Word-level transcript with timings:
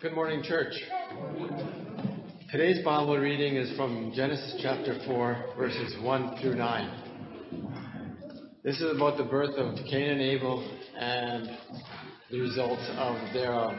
Good 0.00 0.14
morning, 0.14 0.42
church. 0.42 0.72
Today's 2.50 2.82
Bible 2.82 3.18
reading 3.18 3.56
is 3.56 3.76
from 3.76 4.14
Genesis 4.16 4.58
chapter 4.62 4.98
4, 5.06 5.44
verses 5.58 5.94
1 6.00 6.38
through 6.40 6.54
9. 6.54 7.02
This 8.64 8.80
is 8.80 8.96
about 8.96 9.18
the 9.18 9.24
birth 9.24 9.56
of 9.56 9.74
Cain 9.90 10.08
and 10.08 10.22
Abel 10.22 10.66
and 10.98 11.50
the 12.30 12.40
results 12.40 12.82
of 12.96 13.16
thereof. 13.34 13.74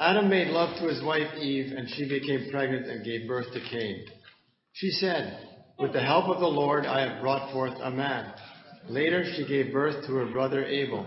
Adam 0.00 0.28
made 0.28 0.48
love 0.48 0.76
to 0.80 0.88
his 0.88 1.00
wife 1.04 1.32
Eve, 1.38 1.72
and 1.76 1.88
she 1.90 2.08
became 2.08 2.50
pregnant 2.50 2.86
and 2.86 3.04
gave 3.04 3.28
birth 3.28 3.46
to 3.52 3.60
Cain. 3.60 4.06
She 4.72 4.90
said, 4.90 5.38
With 5.78 5.92
the 5.92 6.02
help 6.02 6.24
of 6.24 6.40
the 6.40 6.48
Lord 6.48 6.84
I 6.84 7.08
have 7.08 7.22
brought 7.22 7.52
forth 7.52 7.78
a 7.80 7.92
man. 7.92 8.32
Later 8.88 9.24
she 9.36 9.46
gave 9.46 9.72
birth 9.72 10.04
to 10.08 10.14
her 10.14 10.26
brother 10.26 10.64
Abel. 10.64 11.06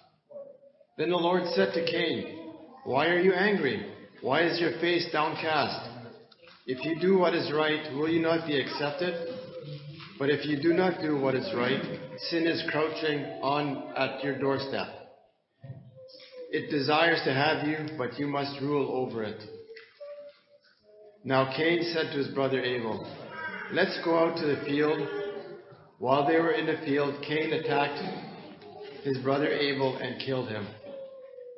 Then 1.01 1.09
the 1.09 1.17
Lord 1.17 1.41
said 1.55 1.73
to 1.73 1.83
Cain, 1.83 2.51
Why 2.83 3.07
are 3.07 3.19
you 3.19 3.33
angry? 3.33 3.91
Why 4.21 4.43
is 4.43 4.59
your 4.59 4.73
face 4.73 5.07
downcast? 5.11 5.89
If 6.67 6.85
you 6.85 7.01
do 7.01 7.17
what 7.17 7.33
is 7.33 7.51
right, 7.51 7.91
will 7.95 8.07
you 8.07 8.21
not 8.21 8.45
be 8.45 8.61
accepted? 8.61 9.15
But 10.19 10.29
if 10.29 10.45
you 10.45 10.61
do 10.61 10.73
not 10.73 11.01
do 11.01 11.19
what 11.19 11.33
is 11.33 11.51
right, 11.55 11.81
sin 12.29 12.45
is 12.45 12.63
crouching 12.69 13.25
on 13.41 13.91
at 13.97 14.23
your 14.23 14.37
doorstep. 14.37 14.89
It 16.51 16.69
desires 16.69 17.21
to 17.25 17.33
have 17.33 17.67
you, 17.67 17.97
but 17.97 18.19
you 18.19 18.27
must 18.27 18.61
rule 18.61 18.91
over 18.91 19.23
it. 19.23 19.41
Now 21.23 21.51
Cain 21.57 21.81
said 21.95 22.11
to 22.11 22.19
his 22.19 22.27
brother 22.27 22.61
Abel, 22.61 23.11
Let's 23.73 23.99
go 24.05 24.19
out 24.19 24.37
to 24.37 24.45
the 24.45 24.61
field. 24.67 24.99
While 25.97 26.27
they 26.27 26.35
were 26.35 26.51
in 26.51 26.67
the 26.67 26.79
field, 26.85 27.23
Cain 27.27 27.53
attacked 27.53 28.03
his 29.03 29.17
brother 29.23 29.47
Abel 29.47 29.97
and 29.97 30.21
killed 30.21 30.47
him. 30.47 30.67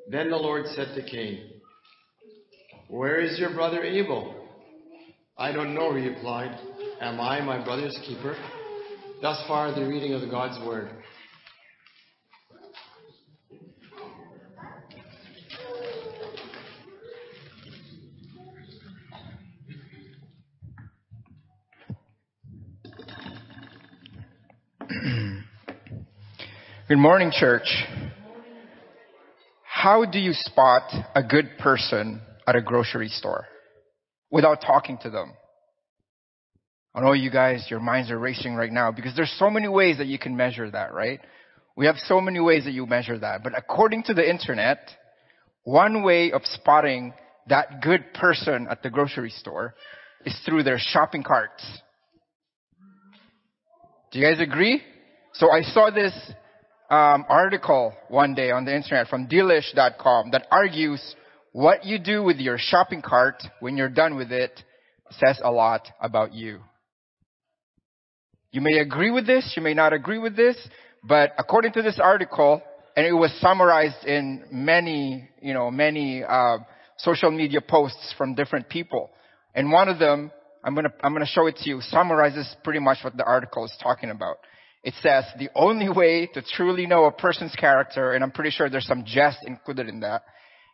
Then 0.10 0.30
the 0.30 0.38
Lord 0.38 0.66
said 0.76 0.96
to 0.96 1.02
Cain, 1.02 1.50
Where 2.90 3.20
is 3.22 3.40
your 3.40 3.54
brother 3.54 3.84
Abel? 3.84 4.36
I 5.38 5.52
don't 5.52 5.74
know, 5.74 5.96
he 5.96 6.08
replied. 6.08 6.58
Am 7.02 7.20
I 7.20 7.42
my 7.42 7.64
brother's 7.64 7.98
keeper? 8.06 8.36
Thus 9.22 9.42
far, 9.48 9.74
the 9.74 9.88
reading 9.88 10.14
of 10.14 10.30
God's 10.30 10.64
word. 10.66 10.90
Good 26.90 26.98
morning, 26.98 27.32
church. 27.34 27.66
How 29.84 30.06
do 30.06 30.18
you 30.18 30.32
spot 30.32 30.94
a 31.14 31.22
good 31.22 31.58
person 31.60 32.22
at 32.48 32.56
a 32.56 32.62
grocery 32.62 33.10
store 33.10 33.48
without 34.32 34.62
talking 34.62 34.98
to 35.02 35.10
them? 35.10 35.34
I 36.96 37.02
know 37.02 37.12
you 37.12 37.30
guys, 37.30 37.68
your 37.70 37.82
minds 37.82 38.10
are 38.10 38.18
racing 38.18 38.56
right 38.56 38.72
now 38.72 38.94
because 38.94 39.14
there's 39.14 39.36
so 39.38 39.50
many 39.50 39.68
ways 39.68 39.98
that 39.98 40.08
you 40.08 40.18
can 40.18 40.38
measure 40.38 40.72
that, 40.72 40.94
right? 40.94 41.20
We 41.76 41.86
have 41.88 41.98
so 41.98 42.22
many 42.22 42.40
ways 42.40 42.64
that 42.64 42.72
you 42.72 42.86
measure 42.86 43.20
that. 43.20 43.44
But 43.44 43.58
according 43.58 44.04
to 44.04 44.14
the 44.14 44.26
internet, 44.26 44.90
one 45.66 46.02
way 46.02 46.32
of 46.32 46.46
spotting 46.46 47.14
that 47.50 47.82
good 47.82 48.06
person 48.14 48.68
at 48.72 48.84
the 48.84 48.90
grocery 48.90 49.32
store 49.32 49.76
is 50.26 50.34
through 50.46 50.64
their 50.64 50.80
shopping 50.80 51.24
carts. 51.24 51.62
Do 54.14 54.20
you 54.20 54.26
guys 54.26 54.40
agree? 54.40 54.82
So 55.34 55.52
I 55.52 55.62
saw 55.62 55.90
this 55.90 56.14
um, 56.90 57.26
article 57.30 57.94
one 58.10 58.36
day 58.36 58.52
on 58.52 58.66
the 58.66 58.76
internet 58.76 59.08
from 59.08 59.28
Delish.com 59.28 60.32
that 60.32 60.48
argues 60.52 61.16
what 61.52 61.86
you 61.86 62.00
do 62.00 62.24
with 62.24 62.38
your 62.38 62.58
shopping 62.60 63.02
cart 63.02 63.42
when 63.60 63.78
you're 63.78 63.90
done 63.90 64.16
with 64.16 64.32
it 64.32 64.64
says 65.12 65.40
a 65.44 65.52
lot 65.52 65.88
about 66.02 66.34
you. 66.34 66.60
You 68.52 68.62
may 68.62 68.80
agree 68.80 69.12
with 69.12 69.26
this, 69.26 69.54
you 69.56 69.64
may 69.64 69.74
not 69.74 69.94
agree 69.94 70.20
with 70.20 70.36
this, 70.36 70.58
but 71.04 71.32
according 71.38 71.74
to 71.74 71.82
this 71.82 72.00
article, 72.02 72.62
and 72.96 73.06
it 73.06 73.14
was 73.14 73.32
summarized 73.40 74.06
in 74.06 74.46
many, 74.52 75.28
you 75.42 75.54
know, 75.54 75.72
many 75.72 76.24
uh, 76.24 76.58
social 76.98 77.32
media 77.32 77.62
posts 77.62 78.14
from 78.18 78.36
different 78.36 78.70
people, 78.70 79.10
and 79.56 79.72
one 79.72 79.90
of 79.90 80.00
them, 80.00 80.32
I'm 80.64 80.76
gonna, 80.76 80.94
I'm 81.02 81.14
gonna 81.14 81.26
show 81.26 81.48
it 81.48 81.58
to 81.58 81.70
you, 81.70 81.82
summarizes 81.82 82.56
pretty 82.64 82.80
much 82.80 83.00
what 83.04 83.18
the 83.18 83.24
article 83.24 83.66
is 83.66 83.74
talking 83.82 84.12
about 84.12 84.38
it 84.84 84.94
says 85.02 85.24
the 85.40 85.50
only 85.56 85.90
way 85.90 86.28
to 86.34 86.42
truly 86.42 86.86
know 86.86 87.06
a 87.06 87.12
person's 87.12 87.56
character, 87.56 88.14
and 88.14 88.24
I'm 88.24 88.32
pretty 88.32 88.50
sure 88.50 88.70
there's 88.70 88.86
some 88.86 89.06
jest 89.06 89.40
included 89.46 89.88
in 89.88 90.02
that, 90.02 90.24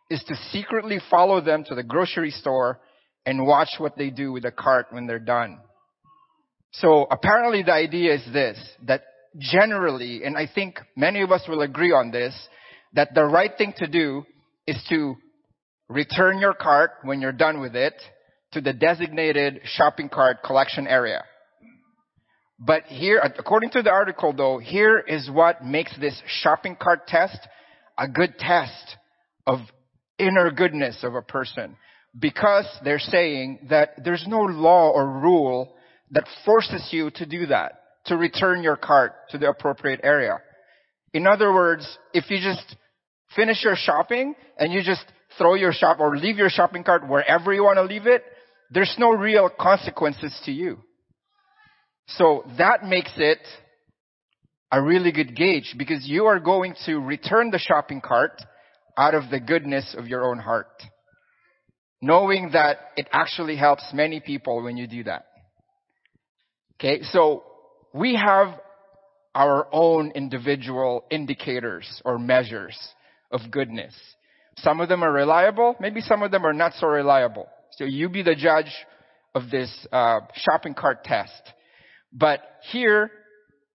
is 0.09 0.23
to 0.23 0.35
secretly 0.51 0.99
follow 1.09 1.41
them 1.41 1.63
to 1.65 1.75
the 1.75 1.83
grocery 1.83 2.31
store 2.31 2.79
and 3.25 3.45
watch 3.45 3.69
what 3.77 3.97
they 3.97 4.09
do 4.09 4.31
with 4.31 4.43
the 4.43 4.51
cart 4.51 4.87
when 4.89 5.05
they're 5.05 5.19
done. 5.19 5.59
So 6.71 7.07
apparently 7.09 7.61
the 7.61 7.73
idea 7.73 8.15
is 8.15 8.23
this, 8.33 8.57
that 8.87 9.03
generally, 9.37 10.23
and 10.23 10.35
I 10.35 10.47
think 10.53 10.79
many 10.95 11.21
of 11.21 11.31
us 11.31 11.43
will 11.47 11.61
agree 11.61 11.91
on 11.91 12.09
this, 12.09 12.35
that 12.93 13.13
the 13.13 13.25
right 13.25 13.51
thing 13.55 13.73
to 13.77 13.87
do 13.87 14.25
is 14.65 14.81
to 14.89 15.15
return 15.87 16.39
your 16.39 16.53
cart 16.53 16.91
when 17.03 17.21
you're 17.21 17.31
done 17.31 17.59
with 17.59 17.75
it 17.75 17.93
to 18.53 18.61
the 18.61 18.73
designated 18.73 19.61
shopping 19.65 20.09
cart 20.09 20.37
collection 20.43 20.87
area. 20.87 21.23
But 22.59 22.83
here, 22.83 23.19
according 23.19 23.69
to 23.71 23.81
the 23.81 23.91
article 23.91 24.33
though, 24.33 24.57
here 24.57 24.99
is 24.99 25.29
what 25.31 25.63
makes 25.63 25.97
this 25.97 26.21
shopping 26.27 26.75
cart 26.75 27.07
test 27.07 27.39
a 27.97 28.07
good 28.07 28.37
test 28.37 28.97
of 29.47 29.59
inner 30.17 30.51
goodness 30.51 31.03
of 31.03 31.15
a 31.15 31.21
person. 31.21 31.77
Because 32.17 32.65
they're 32.83 32.99
saying 32.99 33.67
that 33.69 34.03
there's 34.03 34.25
no 34.27 34.41
law 34.41 34.89
or 34.89 35.07
rule 35.07 35.75
that 36.11 36.25
forces 36.43 36.89
you 36.91 37.11
to 37.11 37.25
do 37.25 37.45
that, 37.45 37.79
to 38.05 38.17
return 38.17 38.63
your 38.63 38.75
cart 38.75 39.13
to 39.29 39.37
the 39.37 39.47
appropriate 39.47 40.01
area. 40.03 40.39
In 41.13 41.27
other 41.27 41.53
words, 41.53 41.97
if 42.13 42.29
you 42.29 42.39
just 42.41 42.75
finish 43.35 43.63
your 43.63 43.75
shopping 43.75 44.35
and 44.57 44.73
you 44.73 44.81
just 44.83 45.05
throw 45.37 45.53
your 45.53 45.71
shop 45.71 45.99
or 45.99 46.17
leave 46.17 46.37
your 46.37 46.49
shopping 46.49 46.83
cart 46.83 47.07
wherever 47.07 47.53
you 47.53 47.63
want 47.63 47.77
to 47.77 47.83
leave 47.83 48.07
it, 48.07 48.23
there's 48.71 48.95
no 48.97 49.11
real 49.11 49.49
consequences 49.49 50.37
to 50.45 50.51
you. 50.51 50.79
So 52.17 52.43
that 52.57 52.83
makes 52.83 53.11
it 53.17 53.39
a 54.71 54.81
really 54.81 55.11
good 55.11 55.35
gauge 55.35 55.75
because 55.77 56.07
you 56.07 56.25
are 56.25 56.39
going 56.39 56.75
to 56.85 56.97
return 56.97 57.51
the 57.51 57.59
shopping 57.59 58.01
cart 58.01 58.41
out 58.97 59.15
of 59.15 59.29
the 59.29 59.39
goodness 59.39 59.95
of 59.97 60.07
your 60.07 60.25
own 60.25 60.39
heart. 60.39 60.83
Knowing 62.01 62.51
that 62.53 62.77
it 62.97 63.07
actually 63.11 63.57
helps 63.57 63.83
many 63.93 64.19
people 64.19 64.63
when 64.63 64.77
you 64.77 64.87
do 64.87 65.03
that. 65.03 65.25
Okay, 66.75 67.03
so 67.03 67.43
we 67.93 68.15
have 68.15 68.59
our 69.35 69.67
own 69.71 70.11
individual 70.15 71.03
indicators 71.11 72.01
or 72.05 72.17
measures 72.17 72.77
of 73.31 73.41
goodness. 73.51 73.93
Some 74.57 74.79
of 74.79 74.89
them 74.89 75.03
are 75.03 75.11
reliable, 75.11 75.75
maybe 75.79 76.01
some 76.01 76.23
of 76.23 76.31
them 76.31 76.45
are 76.45 76.53
not 76.53 76.73
so 76.73 76.87
reliable. 76.87 77.47
So 77.71 77.83
you 77.83 78.09
be 78.09 78.23
the 78.23 78.35
judge 78.35 78.71
of 79.35 79.49
this 79.49 79.71
uh, 79.91 80.21
shopping 80.35 80.73
cart 80.73 81.03
test. 81.03 81.41
But 82.11 82.41
here, 82.71 83.11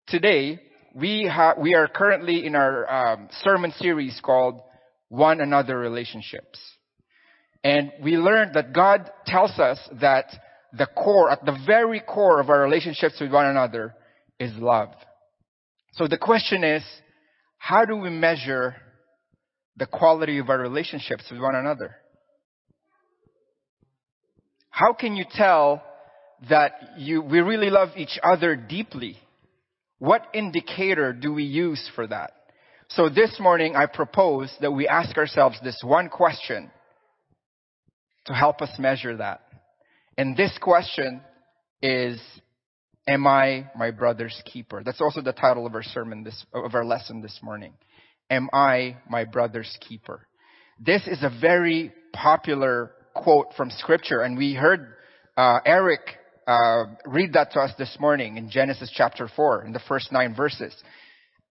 today, 0.06 0.60
we, 0.94 1.26
ha- 1.26 1.54
we 1.58 1.74
are 1.74 1.88
currently 1.88 2.46
in 2.46 2.54
our 2.54 3.12
um, 3.12 3.28
sermon 3.42 3.72
series 3.78 4.20
called 4.22 4.60
One 5.08 5.40
Another 5.40 5.78
Relationships. 5.78 6.60
And 7.62 7.92
we 8.02 8.16
learned 8.16 8.54
that 8.54 8.72
God 8.72 9.10
tells 9.26 9.58
us 9.58 9.78
that 10.00 10.26
the 10.72 10.86
core, 10.86 11.30
at 11.30 11.44
the 11.44 11.58
very 11.66 12.00
core 12.00 12.40
of 12.40 12.48
our 12.48 12.60
relationships 12.60 13.20
with 13.20 13.32
one 13.32 13.46
another 13.46 13.94
is 14.38 14.52
love. 14.56 14.90
So 15.92 16.06
the 16.06 16.16
question 16.16 16.64
is, 16.64 16.82
how 17.58 17.84
do 17.84 17.96
we 17.96 18.08
measure 18.08 18.76
the 19.76 19.86
quality 19.86 20.38
of 20.38 20.48
our 20.48 20.58
relationships 20.58 21.24
with 21.30 21.40
one 21.40 21.54
another? 21.54 21.96
How 24.70 24.92
can 24.92 25.16
you 25.16 25.24
tell 25.30 25.82
that 26.48 26.72
you, 26.96 27.20
we 27.22 27.40
really 27.40 27.70
love 27.70 27.90
each 27.96 28.18
other 28.22 28.56
deeply. 28.56 29.16
What 29.98 30.26
indicator 30.32 31.12
do 31.12 31.32
we 31.32 31.44
use 31.44 31.90
for 31.94 32.06
that? 32.06 32.32
So 32.88 33.08
this 33.08 33.38
morning 33.38 33.76
I 33.76 33.86
propose 33.86 34.52
that 34.60 34.72
we 34.72 34.88
ask 34.88 35.16
ourselves 35.16 35.58
this 35.62 35.80
one 35.84 36.08
question. 36.08 36.70
to 38.26 38.34
help 38.34 38.62
us 38.62 38.70
measure 38.78 39.16
that. 39.16 39.42
And 40.16 40.36
this 40.36 40.56
question 40.60 41.20
is, 41.82 42.20
am 43.06 43.26
I 43.26 43.70
my 43.76 43.90
brother's 43.90 44.40
keeper? 44.44 44.82
That's 44.84 45.00
also 45.00 45.20
the 45.22 45.32
title 45.32 45.66
of 45.66 45.74
our 45.74 45.82
sermon 45.82 46.24
this, 46.24 46.44
of 46.52 46.74
our 46.74 46.84
lesson 46.84 47.22
this 47.22 47.38
morning. 47.42 47.74
Am 48.30 48.48
I 48.52 48.96
my 49.08 49.24
brother's 49.24 49.76
keeper? 49.88 50.26
This 50.78 51.06
is 51.06 51.22
a 51.22 51.30
very 51.40 51.92
popular 52.12 52.92
quote 53.14 53.48
from 53.56 53.70
scripture 53.70 54.22
and 54.22 54.36
we 54.36 54.54
heard 54.54 54.94
uh, 55.36 55.60
Eric 55.64 56.00
uh, 56.50 56.86
read 57.06 57.34
that 57.34 57.52
to 57.52 57.60
us 57.60 57.70
this 57.78 57.96
morning 58.00 58.36
in 58.36 58.50
Genesis 58.50 58.90
chapter 58.92 59.28
4 59.36 59.66
in 59.66 59.72
the 59.72 59.80
first 59.86 60.10
nine 60.10 60.34
verses. 60.34 60.74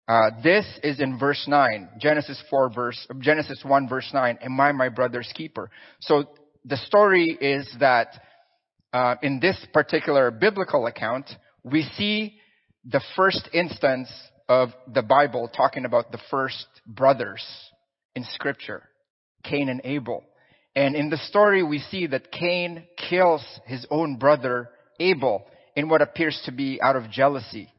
Uh, 0.09 0.31
this 0.43 0.65
is 0.83 1.01
in 1.01 1.19
verse 1.19 1.45
9, 1.47 1.91
Genesis 2.01 2.43
4 2.49 2.73
verse, 2.73 3.07
Genesis 3.19 3.63
1 3.63 3.89
verse 3.91 4.09
9, 4.15 4.39
am 4.41 4.59
I 4.59 4.73
my 4.73 4.89
brother's 4.89 5.31
keeper? 5.35 5.71
So 6.01 6.25
the 6.65 6.79
story 6.79 7.37
is 7.39 7.69
that, 7.79 8.09
uh, 8.95 9.17
in 9.21 9.39
this 9.39 9.63
particular 9.75 10.31
biblical 10.31 10.87
account, 10.87 11.29
we 11.63 11.83
see 11.99 12.39
the 12.87 13.03
first 13.17 13.51
instance 13.53 14.09
of 14.49 14.71
the 14.95 15.03
Bible 15.03 15.51
talking 15.55 15.85
about 15.85 16.11
the 16.11 16.21
first 16.31 16.67
brothers 16.87 17.45
in 18.15 18.25
scripture, 18.33 18.85
Cain 19.45 19.69
and 19.69 19.83
Abel. 19.85 20.25
And 20.75 20.95
in 20.95 21.11
the 21.11 21.19
story, 21.19 21.63
we 21.63 21.81
see 21.81 22.07
that 22.07 22.33
Cain 22.33 22.85
kills 23.11 23.45
his 23.67 23.87
own 23.91 24.17
brother 24.17 24.71
Abel 24.99 25.45
in 25.75 25.89
what 25.89 26.03
appears 26.03 26.41
to 26.47 26.53
be 26.53 26.81
out 26.81 26.97
of 26.97 27.11
jealousy. 27.11 27.71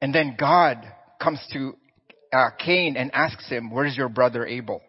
And 0.00 0.14
then 0.14 0.36
God 0.38 0.84
comes 1.20 1.40
to 1.52 1.74
uh, 2.32 2.50
Cain 2.58 2.96
and 2.96 3.10
asks 3.14 3.48
him, 3.48 3.70
Where's 3.70 3.96
your 3.96 4.08
brother 4.08 4.46
Abel? 4.46 4.82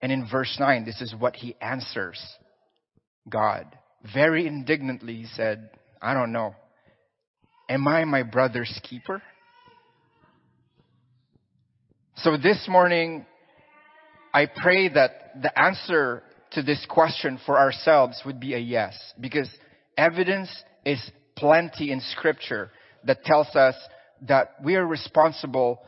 And 0.00 0.12
in 0.12 0.28
verse 0.30 0.56
9, 0.58 0.84
this 0.84 1.00
is 1.00 1.14
what 1.18 1.36
he 1.36 1.56
answers 1.60 2.20
God. 3.28 3.66
Very 4.14 4.46
indignantly, 4.46 5.16
he 5.16 5.26
said, 5.26 5.70
I 6.00 6.14
don't 6.14 6.32
know. 6.32 6.54
Am 7.68 7.86
I 7.88 8.04
my 8.04 8.22
brother's 8.22 8.80
keeper? 8.84 9.22
So 12.16 12.36
this 12.36 12.66
morning, 12.68 13.26
I 14.32 14.46
pray 14.46 14.88
that 14.88 15.42
the 15.42 15.58
answer 15.58 16.22
to 16.56 16.62
this 16.62 16.84
question 16.88 17.38
for 17.44 17.58
ourselves 17.58 18.22
would 18.24 18.40
be 18.40 18.54
a 18.54 18.58
yes, 18.58 18.98
because 19.20 19.48
evidence 19.98 20.48
is 20.86 20.98
plenty 21.36 21.92
in 21.92 22.00
scripture 22.00 22.70
that 23.04 23.24
tells 23.24 23.54
us 23.54 23.74
that 24.22 24.54
we 24.64 24.74
are 24.74 24.86
responsible 24.86 25.78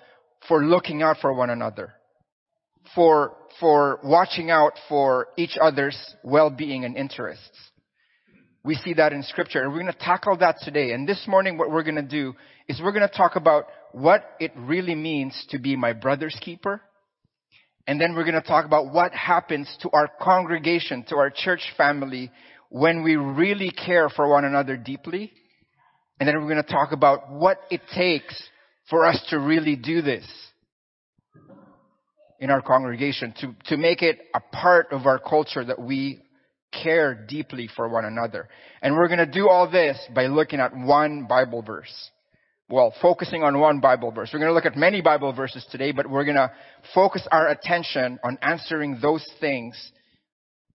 for 0.46 0.62
looking 0.62 1.02
out 1.02 1.16
for 1.22 1.32
one 1.32 1.48
another, 1.48 1.94
for, 2.94 3.34
for 3.58 3.98
watching 4.04 4.50
out 4.50 4.74
for 4.90 5.28
each 5.38 5.56
other's 5.58 5.98
well-being 6.22 6.84
and 6.84 6.98
interests. 6.98 7.58
We 8.62 8.74
see 8.74 8.92
that 8.94 9.14
in 9.14 9.22
scripture 9.22 9.62
and 9.62 9.72
we're 9.72 9.80
going 9.80 9.92
to 9.92 9.98
tackle 9.98 10.36
that 10.36 10.56
today. 10.60 10.92
And 10.92 11.08
this 11.08 11.24
morning 11.26 11.56
what 11.56 11.70
we're 11.70 11.82
going 11.82 11.94
to 11.94 12.02
do 12.02 12.34
is 12.68 12.78
we're 12.82 12.92
going 12.92 13.08
to 13.08 13.16
talk 13.16 13.36
about 13.36 13.64
what 13.92 14.22
it 14.38 14.52
really 14.54 14.94
means 14.94 15.46
to 15.48 15.58
be 15.58 15.76
my 15.76 15.94
brother's 15.94 16.36
keeper. 16.42 16.82
And 17.88 18.00
then 18.00 18.14
we're 18.14 18.24
going 18.24 18.40
to 18.40 18.46
talk 18.46 18.64
about 18.64 18.92
what 18.92 19.12
happens 19.12 19.68
to 19.82 19.90
our 19.92 20.08
congregation, 20.20 21.04
to 21.08 21.16
our 21.16 21.30
church 21.30 21.62
family 21.76 22.30
when 22.68 23.02
we 23.02 23.16
really 23.16 23.70
care 23.70 24.08
for 24.08 24.28
one 24.28 24.44
another 24.44 24.76
deeply 24.76 25.32
and 26.20 26.28
then 26.28 26.36
we're 26.36 26.52
going 26.52 26.62
to 26.62 26.70
talk 26.72 26.92
about 26.92 27.30
what 27.30 27.58
it 27.70 27.80
takes 27.94 28.40
for 28.90 29.04
us 29.04 29.24
to 29.30 29.38
really 29.38 29.76
do 29.76 30.02
this 30.02 30.26
in 32.40 32.50
our 32.50 32.62
congregation, 32.62 33.34
to, 33.40 33.54
to 33.66 33.76
make 33.76 34.02
it 34.02 34.18
a 34.34 34.40
part 34.40 34.88
of 34.92 35.06
our 35.06 35.18
culture 35.18 35.64
that 35.64 35.80
we 35.80 36.20
care 36.72 37.14
deeply 37.28 37.68
for 37.74 37.88
one 37.88 38.04
another. 38.04 38.48
And 38.82 38.94
we're 38.94 39.08
going 39.08 39.18
to 39.18 39.26
do 39.26 39.48
all 39.48 39.70
this 39.70 39.98
by 40.14 40.26
looking 40.26 40.60
at 40.60 40.76
one 40.76 41.26
Bible 41.28 41.62
verse. 41.62 42.10
Well, 42.70 42.94
focusing 43.00 43.42
on 43.42 43.58
one 43.58 43.80
Bible 43.80 44.10
verse. 44.10 44.28
We're 44.30 44.40
going 44.40 44.50
to 44.50 44.54
look 44.54 44.66
at 44.66 44.76
many 44.76 45.00
Bible 45.00 45.32
verses 45.32 45.66
today, 45.70 45.90
but 45.92 46.08
we're 46.08 46.24
going 46.24 46.36
to 46.36 46.52
focus 46.94 47.26
our 47.32 47.48
attention 47.48 48.18
on 48.22 48.36
answering 48.42 48.98
those 49.00 49.24
things 49.40 49.92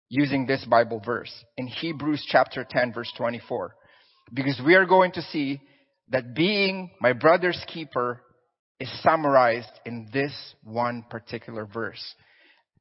using 0.09 0.47
this 0.47 0.65
Bible 0.65 1.03
verse 1.05 1.31
in 1.55 1.67
Hebrews 1.67 2.25
chapter 2.27 2.65
10 2.67 2.93
verse 2.93 3.11
24. 3.15 3.75
Because 4.33 4.59
we 4.65 4.73
are 4.73 4.87
going 4.87 5.11
to 5.11 5.21
see 5.21 5.61
that 6.09 6.33
being 6.33 6.89
my 6.99 7.13
brother's 7.13 7.63
keeper 7.67 8.21
is 8.79 8.89
summarized 9.03 9.71
in 9.85 10.09
this 10.11 10.33
one 10.63 11.05
particular 11.11 11.67
verse. 11.67 12.03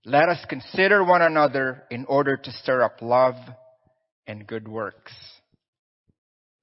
Let 0.07 0.31
us 0.31 0.43
consider 0.49 1.05
one 1.05 1.21
another 1.21 1.85
in 1.91 2.07
order 2.07 2.39
to 2.39 2.51
stir 2.51 2.83
up 2.83 3.03
love 3.03 3.35
and 4.27 4.47
good 4.47 4.67
works. 4.67 5.13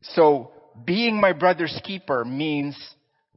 So, 0.01 0.51
being 0.85 1.19
my 1.19 1.33
brother's 1.33 1.79
keeper 1.83 2.25
means 2.25 2.77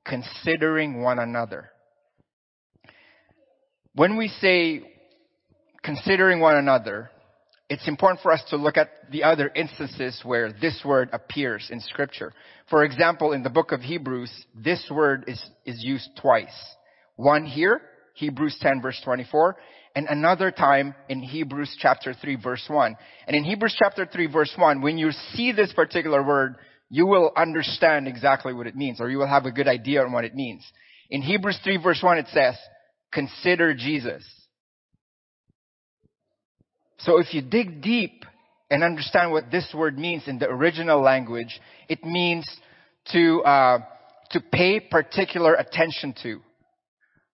considering 0.04 1.02
one 1.02 1.18
another. 1.18 1.70
When 3.94 4.16
we 4.16 4.28
say 4.28 4.82
considering 5.82 6.40
one 6.40 6.56
another, 6.56 7.10
it's 7.68 7.88
important 7.88 8.20
for 8.20 8.32
us 8.32 8.42
to 8.50 8.56
look 8.56 8.76
at 8.76 8.90
the 9.10 9.24
other 9.24 9.50
instances 9.54 10.20
where 10.24 10.52
this 10.52 10.82
word 10.84 11.10
appears 11.12 11.68
in 11.70 11.80
scripture. 11.80 12.32
For 12.68 12.84
example, 12.84 13.32
in 13.32 13.42
the 13.42 13.50
book 13.50 13.72
of 13.72 13.80
Hebrews, 13.80 14.30
this 14.54 14.86
word 14.90 15.24
is, 15.26 15.42
is 15.64 15.82
used 15.82 16.08
twice. 16.20 16.52
One 17.16 17.46
here, 17.46 17.80
Hebrews 18.14 18.58
10 18.60 18.82
verse 18.82 19.00
24, 19.04 19.56
and 19.94 20.06
another 20.08 20.50
time 20.50 20.94
in 21.08 21.20
Hebrews 21.20 21.76
chapter 21.78 22.14
3 22.14 22.36
verse 22.36 22.64
1. 22.68 22.96
And 23.26 23.36
in 23.36 23.44
Hebrews 23.44 23.76
chapter 23.78 24.06
3 24.06 24.26
verse 24.26 24.52
1, 24.56 24.80
when 24.80 24.98
you 24.98 25.10
see 25.34 25.52
this 25.52 25.72
particular 25.72 26.22
word, 26.22 26.56
you 26.94 27.06
will 27.06 27.32
understand 27.34 28.06
exactly 28.06 28.52
what 28.52 28.66
it 28.66 28.76
means, 28.76 29.00
or 29.00 29.08
you 29.08 29.16
will 29.16 29.26
have 29.26 29.46
a 29.46 29.50
good 29.50 29.66
idea 29.66 30.02
on 30.02 30.12
what 30.12 30.26
it 30.26 30.34
means. 30.34 30.62
In 31.08 31.22
Hebrews 31.22 31.58
3 31.64 31.78
verse 31.78 32.00
1 32.02 32.18
it 32.18 32.26
says, 32.34 32.54
consider 33.10 33.74
Jesus. 33.74 34.22
So 36.98 37.18
if 37.18 37.32
you 37.32 37.40
dig 37.40 37.80
deep 37.80 38.26
and 38.70 38.84
understand 38.84 39.32
what 39.32 39.50
this 39.50 39.72
word 39.74 39.98
means 39.98 40.24
in 40.26 40.38
the 40.38 40.50
original 40.50 41.00
language, 41.00 41.58
it 41.88 42.04
means 42.04 42.46
to, 43.12 43.40
uh, 43.40 43.78
to 44.32 44.40
pay 44.52 44.78
particular 44.78 45.54
attention 45.54 46.14
to, 46.22 46.42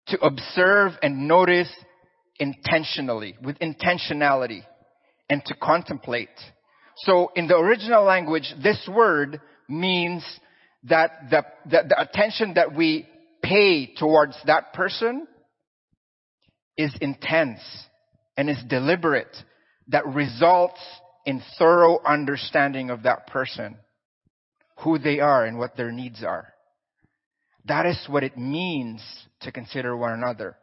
to 0.09 0.19
observe 0.19 0.91
and 1.01 1.27
notice 1.27 1.71
intentionally, 2.39 3.35
with 3.43 3.57
intentionality, 3.57 4.61
and 5.31 5.43
to 5.45 5.55
contemplate. 5.55 6.29
So 6.97 7.31
in 7.35 7.47
the 7.47 7.57
original 7.57 8.03
language, 8.03 8.53
this 8.61 8.87
word 8.91 9.39
means 9.69 10.23
that 10.83 11.29
the, 11.29 11.43
the, 11.69 11.83
the 11.89 12.01
attention 12.01 12.55
that 12.55 12.75
we 12.75 13.07
pay 13.43 13.93
towards 13.93 14.35
that 14.45 14.73
person 14.73 15.27
is 16.77 16.93
intense 17.01 17.59
and 18.35 18.49
is 18.49 18.57
deliberate 18.67 19.35
that 19.89 20.05
results 20.07 20.79
in 21.25 21.41
thorough 21.57 21.99
understanding 22.05 22.89
of 22.89 23.03
that 23.03 23.27
person, 23.27 23.77
who 24.79 24.97
they 24.97 25.19
are 25.19 25.45
and 25.45 25.57
what 25.57 25.75
their 25.75 25.91
needs 25.91 26.23
are. 26.23 26.53
That 27.65 27.85
is 27.85 28.01
what 28.07 28.23
it 28.23 28.37
means 28.37 29.01
to 29.41 29.51
consider 29.51 29.95
one 29.95 30.13
another 30.13 30.55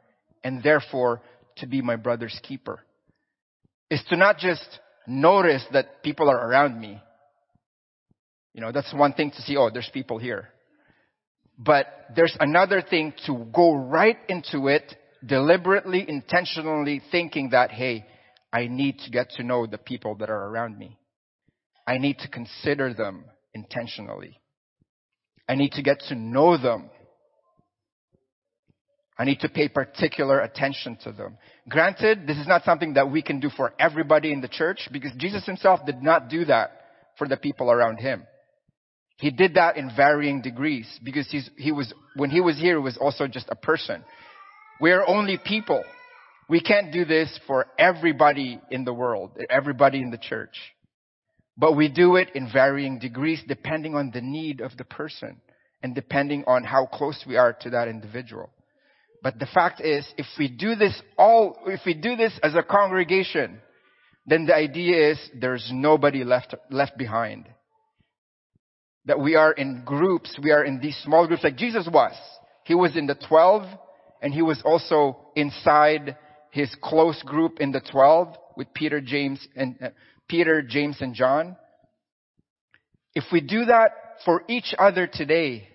and 0.42 0.62
therefore 0.62 1.22
to 1.56 1.66
be 1.66 1.82
my 1.82 1.96
brother's 1.96 2.38
keeper. 2.42 2.80
Is 3.90 4.02
to 4.08 4.16
not 4.16 4.38
just 4.38 4.80
notice 5.06 5.64
that 5.72 6.02
people 6.02 6.28
are 6.30 6.48
around 6.48 6.80
me. 6.80 7.00
You 8.54 8.60
know, 8.60 8.72
that's 8.72 8.92
one 8.94 9.12
thing 9.12 9.30
to 9.32 9.42
see, 9.42 9.56
oh, 9.56 9.70
there's 9.72 9.90
people 9.92 10.18
here. 10.18 10.48
But 11.58 11.86
there's 12.14 12.36
another 12.40 12.82
thing 12.82 13.12
to 13.26 13.46
go 13.54 13.74
right 13.74 14.18
into 14.28 14.68
it, 14.68 14.94
deliberately, 15.24 16.04
intentionally 16.08 17.02
thinking 17.10 17.50
that, 17.50 17.70
hey, 17.70 18.06
I 18.52 18.66
need 18.66 18.98
to 19.00 19.10
get 19.10 19.30
to 19.32 19.42
know 19.42 19.66
the 19.66 19.78
people 19.78 20.14
that 20.16 20.30
are 20.30 20.48
around 20.48 20.78
me. 20.78 20.96
I 21.86 21.98
need 21.98 22.18
to 22.20 22.28
consider 22.28 22.94
them 22.94 23.24
intentionally. 23.52 24.40
I 25.48 25.54
need 25.56 25.72
to 25.72 25.82
get 25.82 26.00
to 26.08 26.14
know 26.14 26.56
them. 26.56 26.90
I 29.16 29.24
need 29.24 29.40
to 29.40 29.48
pay 29.48 29.68
particular 29.68 30.40
attention 30.40 30.98
to 31.04 31.12
them. 31.12 31.38
Granted, 31.68 32.26
this 32.26 32.36
is 32.36 32.48
not 32.48 32.64
something 32.64 32.94
that 32.94 33.10
we 33.10 33.22
can 33.22 33.38
do 33.38 33.48
for 33.48 33.72
everybody 33.78 34.32
in 34.32 34.40
the 34.40 34.48
church 34.48 34.88
because 34.90 35.12
Jesus 35.16 35.46
himself 35.46 35.80
did 35.86 36.02
not 36.02 36.28
do 36.28 36.44
that 36.46 36.72
for 37.16 37.28
the 37.28 37.36
people 37.36 37.70
around 37.70 37.98
him. 37.98 38.26
He 39.18 39.30
did 39.30 39.54
that 39.54 39.76
in 39.76 39.94
varying 39.94 40.42
degrees 40.42 40.88
because 41.04 41.28
he 41.56 41.70
was, 41.70 41.92
when 42.16 42.30
he 42.30 42.40
was 42.40 42.58
here, 42.58 42.78
he 42.78 42.82
was 42.82 42.98
also 42.98 43.28
just 43.28 43.46
a 43.48 43.54
person. 43.54 44.04
We 44.80 44.90
are 44.90 45.08
only 45.08 45.38
people. 45.38 45.84
We 46.48 46.60
can't 46.60 46.92
do 46.92 47.04
this 47.04 47.38
for 47.46 47.66
everybody 47.78 48.60
in 48.70 48.84
the 48.84 48.92
world, 48.92 49.30
everybody 49.48 50.02
in 50.02 50.10
the 50.10 50.18
church. 50.18 50.56
But 51.56 51.76
we 51.76 51.88
do 51.88 52.16
it 52.16 52.30
in 52.34 52.50
varying 52.52 52.98
degrees 52.98 53.40
depending 53.46 53.94
on 53.94 54.10
the 54.12 54.20
need 54.20 54.60
of 54.60 54.76
the 54.76 54.84
person 54.84 55.40
and 55.84 55.94
depending 55.94 56.42
on 56.48 56.64
how 56.64 56.86
close 56.86 57.24
we 57.26 57.36
are 57.36 57.52
to 57.60 57.70
that 57.70 57.86
individual. 57.86 58.50
But 59.24 59.38
the 59.38 59.46
fact 59.46 59.80
is, 59.80 60.06
if 60.18 60.26
we 60.38 60.48
do 60.48 60.74
this 60.74 61.00
all, 61.16 61.56
if 61.66 61.80
we 61.86 61.94
do 61.94 62.14
this 62.14 62.38
as 62.42 62.54
a 62.54 62.62
congregation, 62.62 63.58
then 64.26 64.44
the 64.44 64.54
idea 64.54 65.12
is 65.12 65.30
there's 65.40 65.70
nobody 65.72 66.24
left, 66.24 66.54
left 66.70 66.98
behind. 66.98 67.46
That 69.06 69.18
we 69.18 69.34
are 69.34 69.50
in 69.50 69.82
groups, 69.86 70.38
we 70.42 70.50
are 70.52 70.62
in 70.62 70.78
these 70.78 70.98
small 71.02 71.26
groups 71.26 71.42
like 71.42 71.56
Jesus 71.56 71.88
was. 71.90 72.12
He 72.64 72.74
was 72.74 72.96
in 72.96 73.06
the 73.06 73.14
12 73.14 73.62
and 74.20 74.34
he 74.34 74.42
was 74.42 74.60
also 74.62 75.16
inside 75.34 76.18
his 76.50 76.74
close 76.82 77.22
group 77.22 77.60
in 77.60 77.72
the 77.72 77.80
12 77.80 78.36
with 78.58 78.74
Peter, 78.74 79.00
James, 79.00 79.46
and 79.56 79.76
uh, 79.82 79.88
Peter, 80.28 80.60
James, 80.60 80.98
and 81.00 81.14
John. 81.14 81.56
If 83.14 83.24
we 83.32 83.40
do 83.40 83.64
that 83.64 83.90
for 84.26 84.42
each 84.48 84.74
other 84.78 85.06
today, 85.06 85.68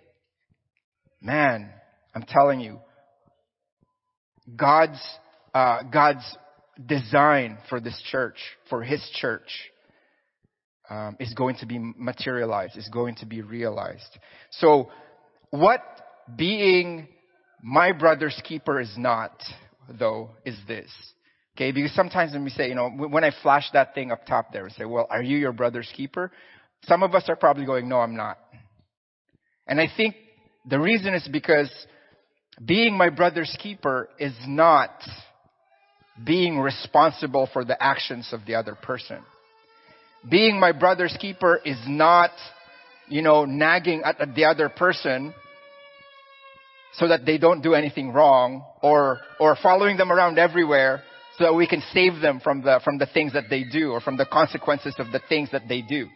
man, 1.19 1.71
I'm 2.13 2.23
telling 2.23 2.59
you, 2.59 2.79
God's 4.55 5.01
uh, 5.53 5.83
God's 5.83 6.37
design 6.85 7.57
for 7.69 7.79
this 7.79 7.99
church, 8.09 8.37
for 8.69 8.83
His 8.83 9.01
church, 9.15 9.49
um, 10.89 11.17
is 11.19 11.33
going 11.33 11.55
to 11.57 11.65
be 11.65 11.79
materialized, 11.79 12.77
is 12.77 12.89
going 12.89 13.15
to 13.15 13.25
be 13.25 13.41
realized. 13.41 14.17
So, 14.51 14.89
what 15.51 15.81
being 16.35 17.07
my 17.61 17.91
brother's 17.91 18.39
keeper 18.43 18.79
is 18.79 18.93
not, 18.97 19.31
though, 19.99 20.31
is 20.45 20.57
this. 20.67 20.89
Okay, 21.55 21.71
because 21.71 21.93
sometimes 21.93 22.31
when 22.33 22.45
we 22.45 22.51
say, 22.51 22.69
you 22.69 22.75
know, 22.75 22.89
when 22.89 23.23
I 23.23 23.31
flash 23.43 23.69
that 23.73 23.93
thing 23.93 24.11
up 24.11 24.25
top 24.25 24.53
there 24.53 24.65
and 24.65 24.73
say, 24.75 24.85
well, 24.85 25.07
are 25.09 25.21
you 25.21 25.37
your 25.37 25.51
brother's 25.51 25.91
keeper? 25.93 26.31
Some 26.85 27.03
of 27.03 27.13
us 27.13 27.25
are 27.27 27.35
probably 27.35 27.65
going, 27.65 27.89
no, 27.89 27.97
I'm 27.97 28.15
not. 28.15 28.37
And 29.67 29.81
I 29.81 29.89
think 29.97 30.15
the 30.69 30.79
reason 30.79 31.13
is 31.13 31.27
because 31.29 31.69
being 32.63 32.97
my 32.97 33.09
brother's 33.09 33.55
keeper 33.59 34.09
is 34.19 34.33
not 34.47 34.91
being 36.25 36.59
responsible 36.59 37.49
for 37.51 37.63
the 37.63 37.81
actions 37.81 38.29
of 38.33 38.45
the 38.45 38.55
other 38.55 38.75
person. 38.75 39.19
Being 40.29 40.59
my 40.59 40.73
brother's 40.73 41.15
keeper 41.19 41.61
is 41.63 41.77
not, 41.87 42.31
you 43.07 43.21
know, 43.21 43.45
nagging 43.45 44.01
at 44.03 44.35
the 44.35 44.45
other 44.45 44.67
person 44.67 45.33
so 46.93 47.07
that 47.07 47.25
they 47.25 47.37
don't 47.37 47.61
do 47.61 47.73
anything 47.73 48.11
wrong 48.11 48.65
or, 48.81 49.19
or 49.39 49.55
following 49.61 49.95
them 49.95 50.11
around 50.11 50.37
everywhere 50.37 51.03
so 51.37 51.45
that 51.45 51.53
we 51.53 51.67
can 51.67 51.81
save 51.93 52.19
them 52.19 52.41
from 52.41 52.61
the, 52.63 52.81
from 52.83 52.97
the 52.97 53.05
things 53.05 53.31
that 53.31 53.45
they 53.49 53.63
do 53.63 53.91
or 53.91 54.01
from 54.01 54.17
the 54.17 54.25
consequences 54.25 54.95
of 54.97 55.11
the 55.13 55.21
things 55.29 55.49
that 55.51 55.63
they 55.69 55.81
do. 55.81 56.07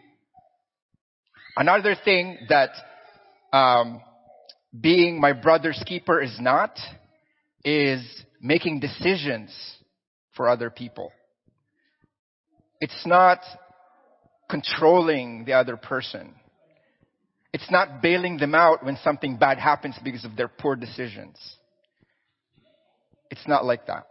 Another 1.56 1.94
thing 2.04 2.36
that 2.50 2.70
um, 3.52 4.02
being 4.78 5.20
my 5.20 5.32
brother's 5.32 5.82
keeper 5.86 6.20
is 6.20 6.36
not 6.40 6.78
is 7.64 8.02
making 8.40 8.80
decisions 8.80 9.54
for 10.36 10.48
other 10.48 10.70
people. 10.70 11.12
It's 12.80 13.06
not 13.06 13.38
controlling 14.50 15.44
the 15.44 15.54
other 15.54 15.76
person. 15.76 16.34
It's 17.52 17.70
not 17.70 18.02
bailing 18.02 18.36
them 18.36 18.54
out 18.54 18.84
when 18.84 18.96
something 19.02 19.36
bad 19.36 19.58
happens 19.58 19.96
because 20.02 20.24
of 20.24 20.36
their 20.36 20.48
poor 20.48 20.74
decisions. 20.76 21.38
It's 23.30 23.46
not 23.46 23.64
like 23.64 23.86
that. 23.86 24.06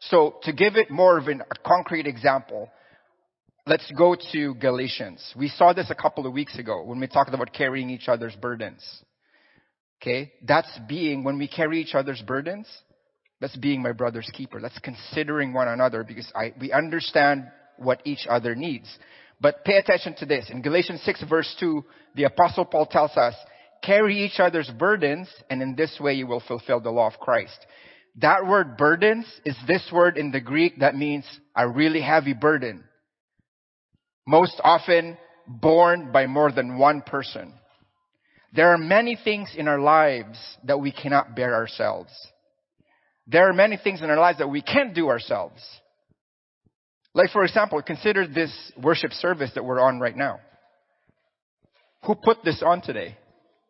So 0.00 0.36
to 0.42 0.52
give 0.52 0.76
it 0.76 0.90
more 0.90 1.18
of 1.18 1.28
an, 1.28 1.42
a 1.42 1.68
concrete 1.68 2.06
example, 2.06 2.68
let's 3.66 3.90
go 3.96 4.16
to 4.32 4.54
Galatians. 4.54 5.34
We 5.36 5.48
saw 5.48 5.72
this 5.72 5.90
a 5.90 5.94
couple 5.94 6.26
of 6.26 6.32
weeks 6.32 6.58
ago 6.58 6.82
when 6.84 6.98
we 6.98 7.06
talked 7.06 7.32
about 7.32 7.52
carrying 7.52 7.90
each 7.90 8.08
other's 8.08 8.34
burdens. 8.34 8.82
Okay? 10.00 10.32
That's 10.42 10.70
being, 10.88 11.24
when 11.24 11.38
we 11.38 11.48
carry 11.48 11.80
each 11.80 11.94
other's 11.94 12.22
burdens, 12.22 12.66
that's 13.40 13.56
being 13.56 13.82
my 13.82 13.92
brother's 13.92 14.30
keeper. 14.32 14.60
That's 14.60 14.78
considering 14.78 15.52
one 15.52 15.68
another 15.68 16.04
because 16.04 16.30
I, 16.34 16.52
we 16.60 16.72
understand 16.72 17.44
what 17.78 18.02
each 18.04 18.26
other 18.28 18.54
needs. 18.54 18.88
But 19.40 19.64
pay 19.64 19.76
attention 19.76 20.14
to 20.18 20.26
this. 20.26 20.50
In 20.50 20.60
Galatians 20.60 21.00
6 21.04 21.24
verse 21.28 21.54
2, 21.58 21.82
the 22.14 22.24
apostle 22.24 22.66
Paul 22.66 22.86
tells 22.86 23.16
us, 23.16 23.34
carry 23.82 24.24
each 24.24 24.38
other's 24.38 24.70
burdens 24.78 25.28
and 25.48 25.62
in 25.62 25.74
this 25.74 25.98
way 25.98 26.14
you 26.14 26.26
will 26.26 26.42
fulfill 26.46 26.80
the 26.80 26.90
law 26.90 27.06
of 27.06 27.18
Christ. 27.18 27.58
That 28.16 28.46
word 28.46 28.76
burdens 28.76 29.24
is 29.46 29.56
this 29.66 29.88
word 29.92 30.18
in 30.18 30.30
the 30.30 30.40
Greek 30.40 30.80
that 30.80 30.94
means 30.94 31.24
a 31.56 31.66
really 31.66 32.02
heavy 32.02 32.34
burden. 32.34 32.84
Most 34.26 34.60
often 34.62 35.16
borne 35.46 36.12
by 36.12 36.26
more 36.26 36.52
than 36.52 36.76
one 36.76 37.00
person. 37.00 37.54
There 38.52 38.72
are 38.72 38.78
many 38.78 39.16
things 39.22 39.54
in 39.56 39.68
our 39.68 39.78
lives 39.78 40.38
that 40.64 40.80
we 40.80 40.90
cannot 40.90 41.36
bear 41.36 41.54
ourselves. 41.54 42.10
There 43.26 43.48
are 43.48 43.52
many 43.52 43.76
things 43.76 44.02
in 44.02 44.10
our 44.10 44.18
lives 44.18 44.38
that 44.38 44.48
we 44.50 44.60
can't 44.60 44.94
do 44.94 45.08
ourselves. 45.08 45.62
Like, 47.14 47.30
for 47.30 47.44
example, 47.44 47.80
consider 47.82 48.26
this 48.26 48.52
worship 48.80 49.12
service 49.12 49.50
that 49.54 49.64
we're 49.64 49.80
on 49.80 50.00
right 50.00 50.16
now. 50.16 50.40
Who 52.06 52.14
put 52.14 52.38
this 52.44 52.62
on 52.64 52.80
today? 52.80 53.16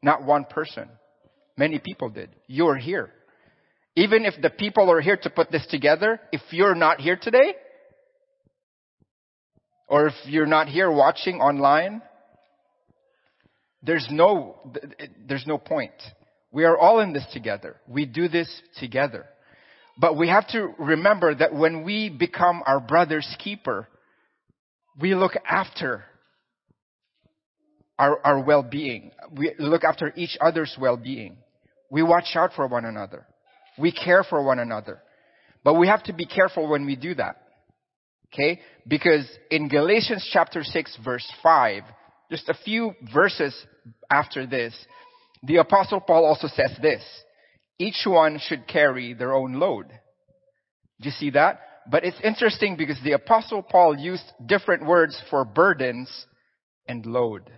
Not 0.02 0.24
one 0.24 0.44
person. 0.44 0.88
Many 1.58 1.78
people 1.78 2.08
did. 2.08 2.30
You're 2.46 2.76
here. 2.76 3.10
Even 3.96 4.24
if 4.24 4.40
the 4.40 4.50
people 4.50 4.90
are 4.90 5.00
here 5.00 5.18
to 5.22 5.30
put 5.30 5.50
this 5.50 5.66
together, 5.66 6.20
if 6.32 6.40
you're 6.50 6.74
not 6.74 7.00
here 7.00 7.18
today, 7.20 7.54
or 9.88 10.06
if 10.06 10.14
you're 10.24 10.46
not 10.46 10.68
here 10.68 10.90
watching 10.90 11.40
online, 11.40 12.00
there's 13.82 14.06
no, 14.10 14.56
there's 15.26 15.46
no 15.46 15.58
point. 15.58 15.92
We 16.52 16.64
are 16.64 16.76
all 16.76 17.00
in 17.00 17.12
this 17.12 17.26
together. 17.32 17.76
We 17.88 18.06
do 18.06 18.28
this 18.28 18.48
together. 18.78 19.26
But 19.98 20.16
we 20.16 20.28
have 20.28 20.48
to 20.48 20.74
remember 20.78 21.34
that 21.34 21.54
when 21.54 21.84
we 21.84 22.08
become 22.08 22.62
our 22.66 22.80
brother's 22.80 23.36
keeper, 23.38 23.88
we 24.98 25.14
look 25.14 25.32
after 25.48 26.04
our, 27.98 28.18
our 28.24 28.42
well-being. 28.42 29.12
We 29.36 29.52
look 29.58 29.84
after 29.84 30.12
each 30.16 30.36
other's 30.40 30.76
well-being. 30.80 31.36
We 31.90 32.02
watch 32.02 32.30
out 32.34 32.52
for 32.54 32.66
one 32.66 32.84
another. 32.84 33.26
We 33.78 33.92
care 33.92 34.24
for 34.24 34.42
one 34.42 34.58
another. 34.58 35.02
But 35.62 35.74
we 35.74 35.88
have 35.88 36.02
to 36.04 36.12
be 36.12 36.26
careful 36.26 36.68
when 36.68 36.86
we 36.86 36.96
do 36.96 37.14
that. 37.14 37.36
Okay? 38.32 38.60
Because 38.86 39.28
in 39.50 39.68
Galatians 39.68 40.28
chapter 40.32 40.62
6 40.62 40.98
verse 41.04 41.30
5, 41.42 41.82
just 42.30 42.48
a 42.48 42.54
few 42.64 42.94
verses 43.12 43.54
after 44.10 44.46
this, 44.46 44.74
the 45.42 45.56
apostle 45.56 46.00
Paul 46.00 46.24
also 46.24 46.48
says 46.48 46.72
this 46.80 47.02
each 47.78 48.04
one 48.06 48.38
should 48.38 48.68
carry 48.68 49.14
their 49.14 49.32
own 49.32 49.54
load. 49.54 49.88
Do 51.00 51.08
you 51.08 51.12
see 51.12 51.30
that? 51.30 51.60
But 51.90 52.04
it's 52.04 52.20
interesting 52.22 52.76
because 52.76 52.98
the 53.02 53.12
apostle 53.12 53.62
Paul 53.62 53.96
used 53.98 54.24
different 54.44 54.86
words 54.86 55.20
for 55.30 55.44
burdens 55.46 56.10
and 56.86 57.04
load. 57.06 57.50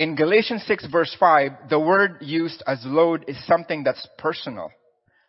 In 0.00 0.16
Galatians 0.16 0.64
6 0.66 0.86
verse 0.90 1.14
5, 1.20 1.52
the 1.68 1.78
word 1.78 2.16
used 2.20 2.62
as 2.66 2.80
load 2.84 3.26
is 3.28 3.36
something 3.46 3.84
that's 3.84 4.06
personal. 4.18 4.70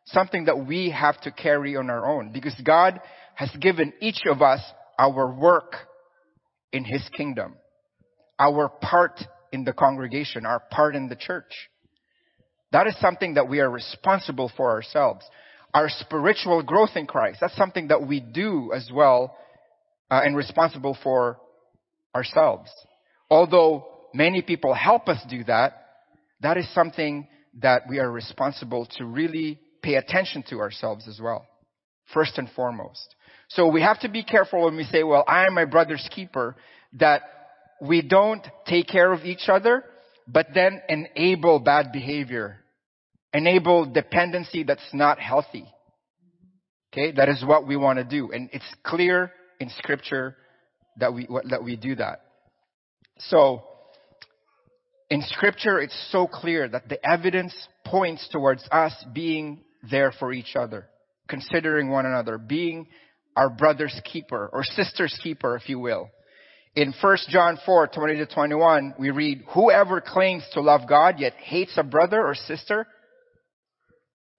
Something 0.07 0.45
that 0.45 0.65
we 0.65 0.89
have 0.89 1.21
to 1.21 1.31
carry 1.31 1.75
on 1.75 1.89
our 1.89 2.09
own 2.09 2.31
because 2.31 2.59
God 2.65 2.99
has 3.35 3.51
given 3.59 3.93
each 4.01 4.21
of 4.27 4.41
us 4.41 4.61
our 4.97 5.31
work 5.31 5.75
in 6.73 6.83
His 6.83 7.07
kingdom. 7.15 7.55
Our 8.41 8.69
part 8.69 9.21
in 9.51 9.65
the 9.65 9.73
congregation, 9.73 10.47
our 10.47 10.59
part 10.71 10.95
in 10.95 11.09
the 11.09 11.15
church. 11.15 11.53
That 12.71 12.87
is 12.87 12.99
something 12.99 13.35
that 13.35 13.47
we 13.47 13.59
are 13.59 13.69
responsible 13.69 14.51
for 14.57 14.71
ourselves. 14.71 15.23
Our 15.75 15.89
spiritual 15.89 16.63
growth 16.63 16.95
in 16.95 17.05
Christ, 17.05 17.37
that's 17.39 17.55
something 17.55 17.89
that 17.89 18.07
we 18.07 18.19
do 18.19 18.71
as 18.73 18.89
well 18.91 19.37
uh, 20.09 20.21
and 20.25 20.35
responsible 20.35 20.97
for 21.03 21.37
ourselves. 22.15 22.71
Although 23.29 23.87
many 24.13 24.41
people 24.41 24.73
help 24.73 25.07
us 25.07 25.19
do 25.29 25.43
that, 25.43 25.73
that 26.41 26.57
is 26.57 26.67
something 26.73 27.27
that 27.61 27.83
we 27.87 27.99
are 27.99 28.11
responsible 28.11 28.87
to 28.97 29.05
really 29.05 29.59
pay 29.83 29.95
attention 29.95 30.43
to 30.49 30.59
ourselves 30.59 31.07
as 31.07 31.19
well. 31.21 31.45
First 32.11 32.39
and 32.39 32.49
foremost. 32.55 33.15
So 33.49 33.67
we 33.67 33.81
have 33.81 33.99
to 34.01 34.09
be 34.09 34.23
careful 34.23 34.65
when 34.65 34.75
we 34.75 34.85
say, 34.85 35.03
well, 35.03 35.23
I 35.27 35.45
am 35.45 35.53
my 35.53 35.65
brother's 35.65 36.07
keeper, 36.11 36.55
that 36.93 37.21
we 37.81 38.01
don't 38.01 38.45
take 38.65 38.87
care 38.87 39.11
of 39.11 39.25
each 39.25 39.49
other, 39.49 39.83
but 40.27 40.47
then 40.53 40.81
enable 40.87 41.59
bad 41.59 41.91
behavior 41.91 42.61
enable 43.33 43.85
dependency 43.85 44.63
that's 44.63 44.81
not 44.93 45.19
healthy. 45.19 45.65
Okay, 46.93 47.11
that 47.13 47.29
is 47.29 47.43
what 47.45 47.65
we 47.65 47.77
want 47.77 47.99
to 47.99 48.03
do, 48.03 48.31
and 48.31 48.49
it's 48.51 48.65
clear 48.83 49.31
in 49.59 49.69
Scripture 49.77 50.35
that 50.97 51.13
we 51.13 51.27
that 51.49 51.63
we 51.63 51.77
do 51.77 51.95
that. 51.95 52.21
So, 53.29 53.63
in 55.09 55.21
Scripture, 55.21 55.79
it's 55.79 55.95
so 56.11 56.27
clear 56.27 56.67
that 56.67 56.89
the 56.89 56.99
evidence 57.05 57.53
points 57.85 58.27
towards 58.29 58.63
us 58.71 58.93
being 59.13 59.63
there 59.89 60.11
for 60.11 60.33
each 60.33 60.57
other, 60.57 60.87
considering 61.29 61.89
one 61.89 62.05
another, 62.05 62.37
being 62.37 62.87
our 63.37 63.49
brother's 63.49 63.97
keeper 64.03 64.49
or 64.51 64.65
sister's 64.65 65.17
keeper, 65.23 65.55
if 65.55 65.69
you 65.69 65.79
will. 65.79 66.09
In 66.73 66.93
1 67.01 67.17
John 67.27 67.59
4, 67.65 67.87
20 67.87 68.15
to 68.17 68.25
21, 68.25 68.95
we 68.97 69.09
read, 69.09 69.43
Whoever 69.53 69.99
claims 69.99 70.43
to 70.53 70.61
love 70.61 70.81
God 70.87 71.19
yet 71.19 71.33
hates 71.33 71.73
a 71.75 71.83
brother 71.83 72.25
or 72.25 72.33
sister 72.33 72.87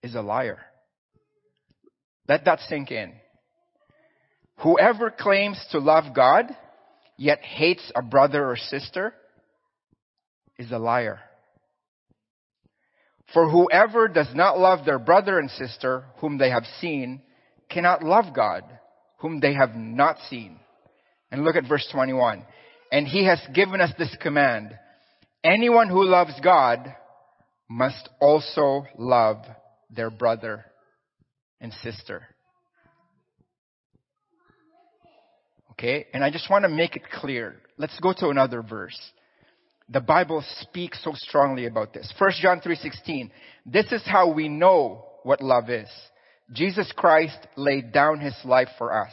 is 0.02 0.14
a 0.14 0.22
liar. 0.22 0.58
Let 2.28 2.46
that 2.46 2.60
sink 2.60 2.90
in. 2.90 3.12
Whoever 4.62 5.10
claims 5.10 5.62
to 5.72 5.78
love 5.78 6.14
God, 6.14 6.46
yet 7.18 7.40
hates 7.40 7.92
a 7.94 8.00
brother 8.00 8.48
or 8.48 8.56
sister, 8.56 9.12
is 10.58 10.70
a 10.72 10.78
liar. 10.78 11.20
For 13.34 13.48
whoever 13.48 14.08
does 14.08 14.28
not 14.34 14.58
love 14.58 14.86
their 14.86 14.98
brother 14.98 15.38
and 15.38 15.50
sister 15.50 16.04
whom 16.18 16.38
they 16.38 16.50
have 16.50 16.64
seen 16.80 17.22
cannot 17.68 18.02
love 18.02 18.34
God 18.34 18.64
whom 19.18 19.40
they 19.40 19.54
have 19.54 19.74
not 19.74 20.16
seen. 20.30 20.58
And 21.32 21.44
look 21.44 21.56
at 21.56 21.66
verse 21.66 21.88
21. 21.90 22.44
And 22.92 23.08
he 23.08 23.24
has 23.24 23.40
given 23.52 23.80
us 23.80 23.90
this 23.98 24.14
command. 24.20 24.78
Anyone 25.42 25.88
who 25.88 26.04
loves 26.04 26.38
God 26.44 26.94
must 27.68 28.08
also 28.20 28.84
love 28.98 29.38
their 29.90 30.10
brother 30.10 30.66
and 31.60 31.72
sister. 31.82 32.22
Okay? 35.72 36.06
And 36.12 36.22
I 36.22 36.30
just 36.30 36.50
want 36.50 36.64
to 36.64 36.68
make 36.68 36.96
it 36.96 37.10
clear. 37.10 37.56
Let's 37.78 37.98
go 38.00 38.12
to 38.18 38.28
another 38.28 38.62
verse. 38.62 38.98
The 39.88 40.00
Bible 40.00 40.44
speaks 40.60 41.02
so 41.02 41.12
strongly 41.14 41.66
about 41.66 41.92
this. 41.92 42.12
1 42.18 42.32
John 42.42 42.60
3:16. 42.60 43.30
This 43.66 43.90
is 43.90 44.02
how 44.04 44.28
we 44.32 44.48
know 44.48 45.04
what 45.22 45.42
love 45.42 45.70
is. 45.70 45.88
Jesus 46.52 46.90
Christ 46.92 47.38
laid 47.56 47.92
down 47.92 48.20
his 48.20 48.36
life 48.44 48.68
for 48.78 48.92
us, 48.92 49.12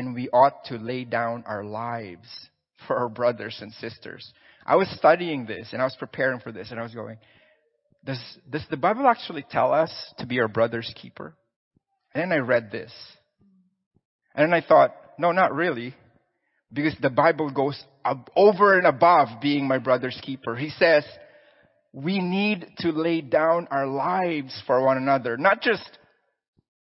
and 0.00 0.14
we 0.14 0.30
ought 0.30 0.64
to 0.64 0.76
lay 0.76 1.04
down 1.04 1.44
our 1.46 1.62
lives 1.62 2.26
for 2.86 2.96
our 2.96 3.10
brothers 3.10 3.58
and 3.60 3.70
sisters. 3.74 4.32
I 4.64 4.76
was 4.76 4.88
studying 4.96 5.44
this 5.44 5.74
and 5.74 5.82
I 5.82 5.84
was 5.84 5.94
preparing 5.98 6.40
for 6.40 6.52
this 6.52 6.70
and 6.70 6.80
I 6.80 6.82
was 6.82 6.94
going, 6.94 7.18
does, 8.02 8.18
does 8.48 8.64
the 8.70 8.78
Bible 8.78 9.06
actually 9.06 9.44
tell 9.50 9.74
us 9.74 9.92
to 10.16 10.26
be 10.26 10.40
our 10.40 10.48
brother's 10.48 10.90
keeper? 10.96 11.34
And 12.14 12.22
then 12.22 12.32
I 12.32 12.40
read 12.40 12.70
this. 12.72 12.90
And 14.34 14.50
then 14.50 14.54
I 14.54 14.66
thought, 14.66 14.96
no, 15.18 15.32
not 15.32 15.54
really. 15.54 15.94
Because 16.72 16.96
the 17.02 17.10
Bible 17.10 17.50
goes 17.50 17.78
over 18.34 18.78
and 18.78 18.86
above 18.86 19.28
being 19.42 19.68
my 19.68 19.76
brother's 19.76 20.18
keeper. 20.22 20.56
He 20.56 20.70
says, 20.70 21.04
we 21.92 22.20
need 22.20 22.66
to 22.78 22.92
lay 22.92 23.20
down 23.20 23.68
our 23.70 23.86
lives 23.86 24.62
for 24.66 24.82
one 24.82 24.96
another. 24.96 25.36
Not 25.36 25.60
just 25.60 25.98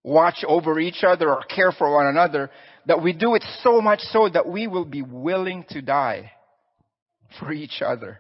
watch 0.05 0.45
over 0.47 0.79
each 0.79 1.05
other 1.07 1.31
or 1.31 1.43
care 1.43 1.73
for 1.73 1.91
one 1.95 2.07
another, 2.07 2.51
that 2.89 3.03
we 3.03 3.13
do 3.13 3.35
it 3.35 3.45
so 3.63 3.81
much 3.83 4.01
so 4.01 4.29
that 4.31 4.49
we 4.49 4.67
will 4.67 4.87
be 4.87 5.03
willing 5.03 5.65
to 5.69 5.83
die 5.83 6.33
for 7.39 7.53
each 7.53 7.83
other. 7.85 8.19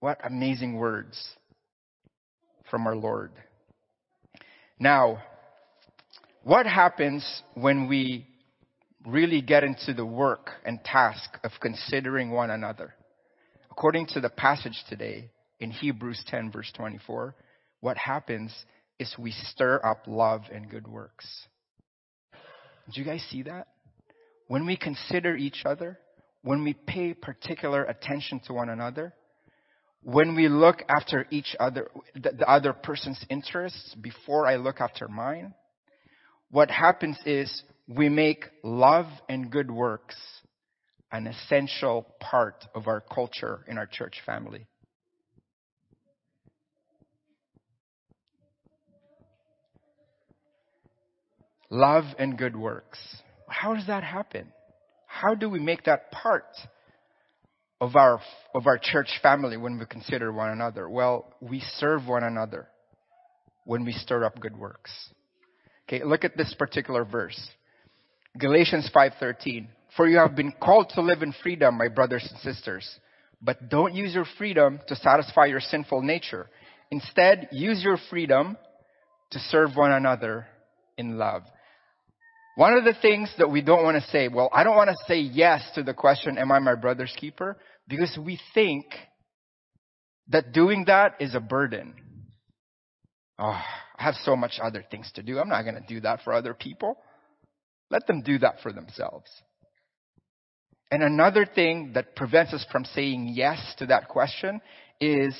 What 0.00 0.18
amazing 0.22 0.76
words 0.76 1.18
from 2.70 2.86
our 2.86 2.94
Lord. 2.94 3.32
Now, 4.78 5.22
what 6.42 6.66
happens 6.66 7.24
when 7.54 7.88
we 7.88 8.26
really 9.06 9.40
get 9.40 9.64
into 9.64 9.94
the 9.94 10.04
work 10.04 10.50
and 10.64 10.84
task 10.84 11.38
of 11.42 11.52
considering 11.62 12.30
one 12.30 12.50
another? 12.50 12.94
According 13.70 14.08
to 14.08 14.20
the 14.20 14.28
passage 14.28 14.84
today 14.90 15.30
in 15.58 15.70
Hebrews 15.70 16.22
10 16.26 16.52
verse 16.52 16.70
24, 16.76 17.34
what 17.80 17.96
happens 17.96 18.52
is 18.98 19.14
we 19.18 19.32
stir 19.32 19.80
up 19.84 20.04
love 20.06 20.42
and 20.52 20.70
good 20.70 20.86
works. 20.86 21.26
Do 22.92 23.00
you 23.00 23.06
guys 23.06 23.24
see 23.30 23.42
that? 23.42 23.68
When 24.48 24.64
we 24.64 24.76
consider 24.76 25.36
each 25.36 25.62
other, 25.64 25.98
when 26.42 26.62
we 26.62 26.74
pay 26.74 27.14
particular 27.14 27.84
attention 27.84 28.40
to 28.46 28.52
one 28.52 28.68
another, 28.68 29.12
when 30.02 30.36
we 30.36 30.48
look 30.48 30.82
after 30.88 31.26
each 31.30 31.56
other, 31.58 31.90
the, 32.14 32.30
the 32.30 32.48
other 32.48 32.72
person's 32.72 33.22
interests 33.28 33.94
before 34.00 34.46
I 34.46 34.56
look 34.56 34.80
after 34.80 35.08
mine, 35.08 35.52
what 36.50 36.70
happens 36.70 37.18
is 37.26 37.62
we 37.88 38.08
make 38.08 38.44
love 38.62 39.06
and 39.28 39.50
good 39.50 39.70
works 39.70 40.16
an 41.12 41.26
essential 41.26 42.06
part 42.20 42.64
of 42.74 42.88
our 42.88 43.00
culture 43.00 43.64
in 43.68 43.78
our 43.78 43.86
church 43.86 44.16
family. 44.24 44.66
Love 51.70 52.04
and 52.18 52.38
good 52.38 52.56
works. 52.56 52.98
How 53.48 53.74
does 53.74 53.86
that 53.86 54.04
happen? 54.04 54.52
How 55.06 55.34
do 55.34 55.48
we 55.48 55.58
make 55.58 55.84
that 55.84 56.10
part 56.10 56.44
of 57.80 57.96
our, 57.96 58.20
of 58.54 58.66
our 58.66 58.78
church 58.78 59.08
family 59.22 59.56
when 59.56 59.78
we 59.78 59.86
consider 59.86 60.32
one 60.32 60.50
another? 60.50 60.88
Well, 60.88 61.32
we 61.40 61.60
serve 61.76 62.06
one 62.06 62.22
another 62.22 62.68
when 63.64 63.84
we 63.84 63.92
stir 63.92 64.24
up 64.24 64.40
good 64.40 64.56
works. 64.56 64.90
Okay, 65.88 66.04
look 66.04 66.24
at 66.24 66.36
this 66.36 66.54
particular 66.58 67.04
verse. 67.04 67.40
Galatians 68.38 68.90
5:13. 68.94 69.68
For 69.96 70.06
you 70.06 70.18
have 70.18 70.36
been 70.36 70.52
called 70.52 70.90
to 70.90 71.00
live 71.00 71.22
in 71.22 71.32
freedom, 71.42 71.78
my 71.78 71.88
brothers 71.88 72.26
and 72.30 72.40
sisters. 72.40 72.88
But 73.40 73.68
don't 73.68 73.94
use 73.94 74.14
your 74.14 74.26
freedom 74.36 74.80
to 74.88 74.96
satisfy 74.96 75.46
your 75.46 75.60
sinful 75.60 76.02
nature. 76.02 76.48
Instead, 76.90 77.48
use 77.52 77.82
your 77.82 77.96
freedom 78.10 78.56
to 79.30 79.38
serve 79.38 79.76
one 79.76 79.92
another 79.92 80.46
in 80.98 81.18
love. 81.18 81.42
One 82.56 82.72
of 82.72 82.84
the 82.84 82.94
things 83.00 83.30
that 83.36 83.50
we 83.50 83.60
don't 83.60 83.84
want 83.84 84.02
to 84.02 84.10
say, 84.10 84.28
well, 84.28 84.48
I 84.50 84.64
don't 84.64 84.76
want 84.76 84.88
to 84.88 84.96
say 85.06 85.18
yes 85.20 85.62
to 85.74 85.82
the 85.82 85.92
question, 85.92 86.38
am 86.38 86.50
I 86.50 86.58
my 86.58 86.74
brother's 86.74 87.14
keeper? 87.14 87.58
Because 87.86 88.18
we 88.18 88.40
think 88.54 88.86
that 90.28 90.52
doing 90.52 90.86
that 90.86 91.16
is 91.20 91.34
a 91.34 91.40
burden. 91.40 91.94
Oh, 93.38 93.60
I 93.98 94.02
have 94.02 94.14
so 94.22 94.36
much 94.36 94.58
other 94.60 94.82
things 94.90 95.12
to 95.16 95.22
do. 95.22 95.38
I'm 95.38 95.50
not 95.50 95.64
going 95.64 95.74
to 95.74 95.86
do 95.86 96.00
that 96.00 96.22
for 96.24 96.32
other 96.32 96.54
people. 96.54 96.96
Let 97.90 98.06
them 98.06 98.22
do 98.22 98.38
that 98.38 98.60
for 98.62 98.72
themselves. 98.72 99.30
And 100.90 101.02
another 101.02 101.44
thing 101.44 101.92
that 101.94 102.16
prevents 102.16 102.54
us 102.54 102.64
from 102.72 102.86
saying 102.86 103.32
yes 103.34 103.58
to 103.80 103.86
that 103.86 104.08
question 104.08 104.62
is, 104.98 105.36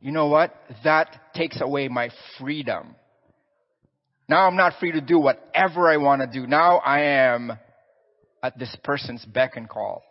you 0.00 0.12
know 0.12 0.26
what? 0.26 0.54
That 0.84 1.32
takes 1.34 1.62
away 1.62 1.88
my 1.88 2.10
freedom. 2.38 2.94
Now 4.28 4.46
I'm 4.46 4.56
not 4.56 4.74
free 4.80 4.92
to 4.92 5.00
do 5.00 5.18
whatever 5.18 5.88
I 5.88 5.98
want 5.98 6.22
to 6.22 6.26
do. 6.26 6.46
Now 6.46 6.78
I 6.78 7.00
am 7.00 7.52
at 8.42 8.58
this 8.58 8.74
person's 8.82 9.24
beck 9.24 9.56
and 9.56 9.68
call. 9.68 10.02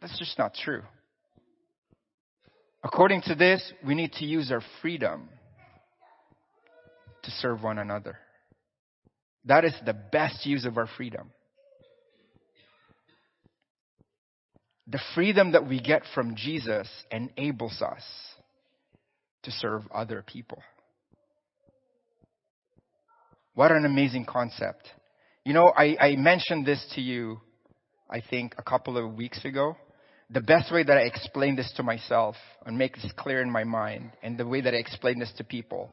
That's 0.00 0.18
just 0.18 0.38
not 0.38 0.54
true. 0.54 0.82
According 2.84 3.22
to 3.22 3.34
this, 3.34 3.72
we 3.84 3.94
need 3.94 4.12
to 4.14 4.24
use 4.24 4.52
our 4.52 4.62
freedom 4.80 5.28
to 7.24 7.30
serve 7.32 7.62
one 7.62 7.78
another. 7.78 8.16
That 9.46 9.64
is 9.64 9.74
the 9.84 9.94
best 9.94 10.46
use 10.46 10.64
of 10.64 10.76
our 10.76 10.86
freedom. 10.96 11.30
The 14.88 15.00
freedom 15.16 15.52
that 15.52 15.68
we 15.68 15.80
get 15.80 16.02
from 16.14 16.36
Jesus 16.36 16.88
enables 17.10 17.82
us 17.82 18.04
to 19.42 19.50
serve 19.50 19.82
other 19.92 20.22
people. 20.24 20.62
What 23.56 23.72
an 23.72 23.86
amazing 23.86 24.26
concept. 24.26 24.86
You 25.42 25.54
know, 25.54 25.72
I, 25.74 25.96
I 25.98 26.16
mentioned 26.16 26.66
this 26.66 26.86
to 26.94 27.00
you, 27.00 27.40
I 28.10 28.20
think, 28.20 28.54
a 28.58 28.62
couple 28.62 28.98
of 28.98 29.14
weeks 29.14 29.42
ago. 29.46 29.78
The 30.28 30.42
best 30.42 30.70
way 30.70 30.82
that 30.82 30.98
I 30.98 31.04
explain 31.04 31.56
this 31.56 31.72
to 31.78 31.82
myself 31.82 32.36
and 32.66 32.76
make 32.76 32.96
this 32.96 33.10
clear 33.16 33.40
in 33.40 33.50
my 33.50 33.64
mind, 33.64 34.12
and 34.22 34.36
the 34.36 34.46
way 34.46 34.60
that 34.60 34.74
I 34.74 34.76
explain 34.76 35.20
this 35.20 35.32
to 35.38 35.44
people, 35.44 35.90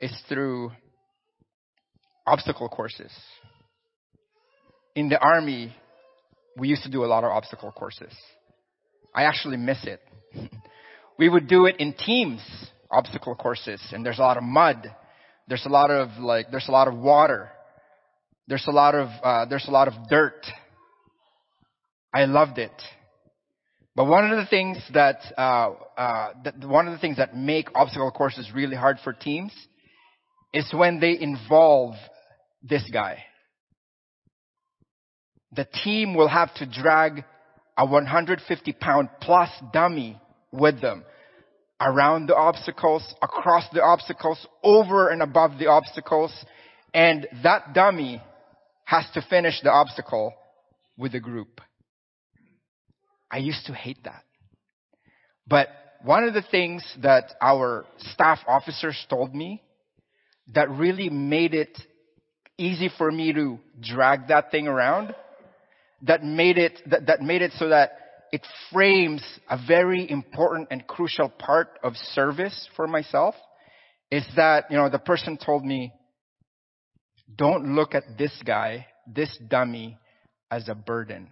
is 0.00 0.12
through 0.28 0.72
obstacle 2.26 2.68
courses. 2.68 3.12
In 4.96 5.08
the 5.08 5.20
army, 5.20 5.72
we 6.56 6.66
used 6.66 6.82
to 6.82 6.90
do 6.90 7.04
a 7.04 7.06
lot 7.06 7.22
of 7.22 7.30
obstacle 7.30 7.70
courses. 7.70 8.12
I 9.14 9.26
actually 9.26 9.58
miss 9.58 9.86
it. 9.86 10.00
we 11.20 11.28
would 11.28 11.46
do 11.46 11.66
it 11.66 11.76
in 11.78 11.92
teams, 11.92 12.42
obstacle 12.90 13.36
courses, 13.36 13.80
and 13.92 14.04
there's 14.04 14.18
a 14.18 14.22
lot 14.22 14.38
of 14.38 14.42
mud 14.42 14.92
there's 15.50 15.66
a 15.66 15.68
lot 15.68 15.90
of 15.90 16.10
like, 16.20 16.52
there's 16.52 16.68
a 16.68 16.70
lot 16.70 16.86
of 16.86 16.96
water. 16.96 17.50
There's 18.46 18.64
a 18.68 18.70
lot 18.70 18.94
of, 18.94 19.08
uh, 19.20 19.46
there's 19.46 19.66
a 19.66 19.72
lot 19.72 19.88
of 19.88 19.94
dirt. 20.08 20.46
I 22.14 22.24
loved 22.26 22.58
it. 22.58 22.70
But 23.96 24.04
one 24.04 24.30
of 24.30 24.38
the 24.38 24.46
things 24.46 24.78
that, 24.94 25.16
uh, 25.36 25.72
uh, 25.98 26.32
that, 26.44 26.64
one 26.64 26.86
of 26.86 26.92
the 26.92 27.00
things 27.00 27.16
that 27.16 27.36
make 27.36 27.68
obstacle 27.74 28.12
courses 28.12 28.48
really 28.54 28.76
hard 28.76 28.98
for 29.02 29.12
teams 29.12 29.52
is 30.54 30.72
when 30.72 31.00
they 31.00 31.18
involve 31.20 31.94
this 32.62 32.88
guy. 32.92 33.24
The 35.50 35.66
team 35.82 36.14
will 36.14 36.28
have 36.28 36.54
to 36.54 36.66
drag 36.66 37.24
a 37.76 37.84
150 37.84 38.72
pound 38.74 39.08
plus 39.20 39.50
dummy 39.72 40.16
with 40.52 40.80
them 40.80 41.04
around 41.80 42.26
the 42.26 42.36
obstacles, 42.36 43.02
across 43.22 43.64
the 43.72 43.82
obstacles, 43.82 44.46
over 44.62 45.08
and 45.08 45.22
above 45.22 45.58
the 45.58 45.66
obstacles, 45.66 46.32
and 46.92 47.26
that 47.42 47.72
dummy 47.72 48.22
has 48.84 49.06
to 49.14 49.22
finish 49.22 49.60
the 49.62 49.70
obstacle 49.70 50.34
with 50.98 51.12
the 51.12 51.20
group. 51.20 51.60
I 53.30 53.38
used 53.38 53.66
to 53.66 53.72
hate 53.72 54.04
that. 54.04 54.24
But 55.46 55.68
one 56.02 56.24
of 56.24 56.34
the 56.34 56.42
things 56.42 56.84
that 57.02 57.32
our 57.40 57.86
staff 57.98 58.40
officers 58.46 59.06
told 59.08 59.34
me 59.34 59.62
that 60.54 60.68
really 60.70 61.08
made 61.08 61.54
it 61.54 61.78
easy 62.58 62.90
for 62.98 63.10
me 63.10 63.32
to 63.32 63.58
drag 63.80 64.28
that 64.28 64.50
thing 64.50 64.66
around, 64.66 65.14
that 66.02 66.24
made 66.24 66.58
it, 66.58 66.80
that, 66.90 67.06
that 67.06 67.22
made 67.22 67.42
it 67.42 67.52
so 67.58 67.68
that 67.68 67.92
it 68.32 68.46
frames 68.72 69.22
a 69.48 69.58
very 69.66 70.08
important 70.10 70.68
and 70.70 70.86
crucial 70.86 71.28
part 71.28 71.78
of 71.82 71.94
service 72.14 72.68
for 72.76 72.86
myself 72.86 73.34
is 74.10 74.26
that, 74.36 74.64
you 74.70 74.76
know, 74.76 74.88
the 74.88 74.98
person 74.98 75.36
told 75.36 75.64
me, 75.64 75.92
don't 77.36 77.74
look 77.74 77.94
at 77.94 78.18
this 78.18 78.32
guy, 78.44 78.86
this 79.06 79.36
dummy, 79.48 79.98
as 80.50 80.68
a 80.68 80.74
burden. 80.74 81.28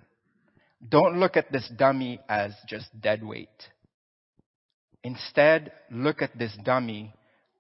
Don't 0.89 1.19
look 1.19 1.37
at 1.37 1.51
this 1.51 1.69
dummy 1.77 2.21
as 2.29 2.53
just 2.69 2.87
dead 3.01 3.25
weight. 3.25 3.49
Instead, 5.03 5.73
look 5.91 6.23
at 6.23 6.39
this 6.39 6.57
dummy 6.65 7.13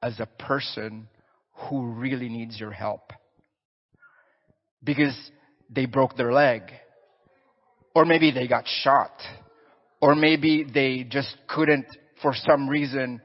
as 0.02 0.20
a 0.20 0.26
person 0.26 1.08
who 1.52 1.88
really 1.92 2.28
needs 2.28 2.60
your 2.60 2.70
help. 2.70 3.12
Because 4.84 5.16
they 5.68 5.86
broke 5.86 6.16
their 6.16 6.32
leg. 6.32 6.62
Or 7.94 8.04
maybe 8.04 8.30
they 8.30 8.46
got 8.46 8.64
shot. 8.66 9.12
Or 10.00 10.14
maybe 10.14 10.64
they 10.64 11.04
just 11.08 11.36
couldn't, 11.48 11.86
for 12.22 12.32
some 12.34 12.68
reason, 12.68 13.20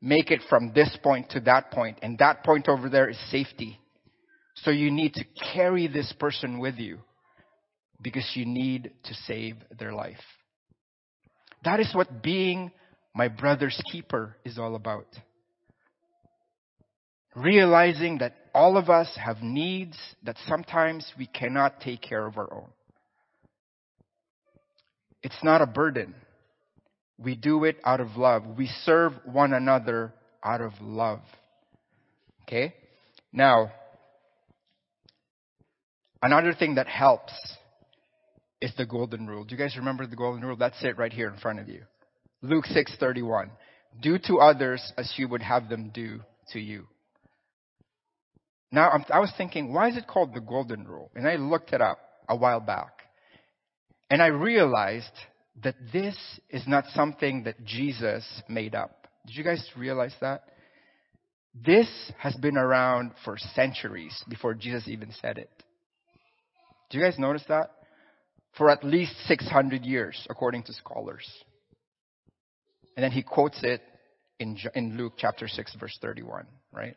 make 0.00 0.30
it 0.30 0.42
from 0.48 0.72
this 0.74 0.96
point 1.02 1.30
to 1.30 1.40
that 1.40 1.70
point. 1.70 1.98
And 2.02 2.18
that 2.18 2.44
point 2.44 2.68
over 2.68 2.88
there 2.88 3.08
is 3.08 3.18
safety. 3.30 3.78
So 4.56 4.70
you 4.70 4.90
need 4.90 5.14
to 5.14 5.24
carry 5.54 5.86
this 5.86 6.12
person 6.18 6.58
with 6.58 6.76
you 6.76 6.98
because 8.00 8.28
you 8.34 8.44
need 8.44 8.92
to 9.04 9.14
save 9.26 9.56
their 9.78 9.92
life. 9.92 10.16
That 11.64 11.80
is 11.80 11.90
what 11.94 12.22
being 12.22 12.70
my 13.14 13.28
brother's 13.28 13.80
keeper 13.90 14.36
is 14.44 14.58
all 14.58 14.74
about. 14.76 15.06
Realizing 17.34 18.18
that 18.18 18.34
all 18.54 18.76
of 18.76 18.88
us 18.88 19.16
have 19.22 19.42
needs 19.42 19.96
that 20.24 20.36
sometimes 20.46 21.06
we 21.18 21.26
cannot 21.26 21.80
take 21.80 22.00
care 22.02 22.26
of 22.26 22.36
our 22.36 22.52
own. 22.52 22.68
It's 25.22 25.42
not 25.42 25.62
a 25.62 25.66
burden. 25.66 26.14
We 27.18 27.34
do 27.34 27.64
it 27.64 27.78
out 27.84 28.00
of 28.00 28.16
love. 28.16 28.44
We 28.56 28.68
serve 28.84 29.12
one 29.24 29.52
another 29.52 30.12
out 30.42 30.60
of 30.60 30.72
love. 30.80 31.20
Okay? 32.42 32.74
Now, 33.32 33.72
another 36.22 36.54
thing 36.54 36.76
that 36.76 36.86
helps 36.86 37.32
is 38.60 38.72
the 38.76 38.86
golden 38.86 39.26
rule. 39.26 39.44
Do 39.44 39.54
you 39.54 39.58
guys 39.58 39.76
remember 39.76 40.06
the 40.06 40.16
golden 40.16 40.44
rule? 40.44 40.56
That's 40.56 40.82
it 40.82 40.96
right 40.96 41.12
here 41.12 41.28
in 41.28 41.38
front 41.38 41.58
of 41.60 41.68
you. 41.68 41.82
Luke 42.42 42.66
6:31. 42.66 43.50
Do 44.00 44.18
to 44.26 44.38
others 44.38 44.92
as 44.96 45.12
you 45.16 45.28
would 45.28 45.42
have 45.42 45.68
them 45.68 45.90
do 45.92 46.20
to 46.52 46.60
you. 46.60 46.86
Now, 48.70 49.02
I 49.10 49.18
was 49.18 49.32
thinking, 49.36 49.72
why 49.72 49.88
is 49.88 49.96
it 49.96 50.06
called 50.06 50.34
the 50.34 50.40
golden 50.40 50.86
rule? 50.86 51.10
And 51.14 51.26
I 51.26 51.36
looked 51.36 51.72
it 51.72 51.80
up 51.80 51.98
a 52.28 52.36
while 52.36 52.60
back. 52.60 52.97
And 54.10 54.22
I 54.22 54.28
realized 54.28 55.12
that 55.62 55.76
this 55.92 56.16
is 56.50 56.62
not 56.66 56.84
something 56.94 57.44
that 57.44 57.64
Jesus 57.64 58.24
made 58.48 58.74
up. 58.74 59.06
Did 59.26 59.36
you 59.36 59.44
guys 59.44 59.64
realize 59.76 60.14
that? 60.20 60.44
This 61.54 61.88
has 62.18 62.34
been 62.36 62.56
around 62.56 63.12
for 63.24 63.36
centuries 63.54 64.22
before 64.28 64.54
Jesus 64.54 64.86
even 64.86 65.12
said 65.20 65.38
it. 65.38 65.50
Do 66.90 66.98
you 66.98 67.04
guys 67.04 67.18
notice 67.18 67.44
that? 67.48 67.70
For 68.56 68.70
at 68.70 68.84
least 68.84 69.12
600 69.26 69.84
years, 69.84 70.26
according 70.30 70.62
to 70.64 70.72
scholars. 70.72 71.28
And 72.96 73.04
then 73.04 73.10
he 73.10 73.22
quotes 73.22 73.62
it 73.62 73.82
in, 74.38 74.56
in 74.74 74.96
Luke 74.96 75.14
chapter 75.18 75.48
6, 75.48 75.76
verse 75.78 75.98
31, 76.00 76.46
right? 76.72 76.96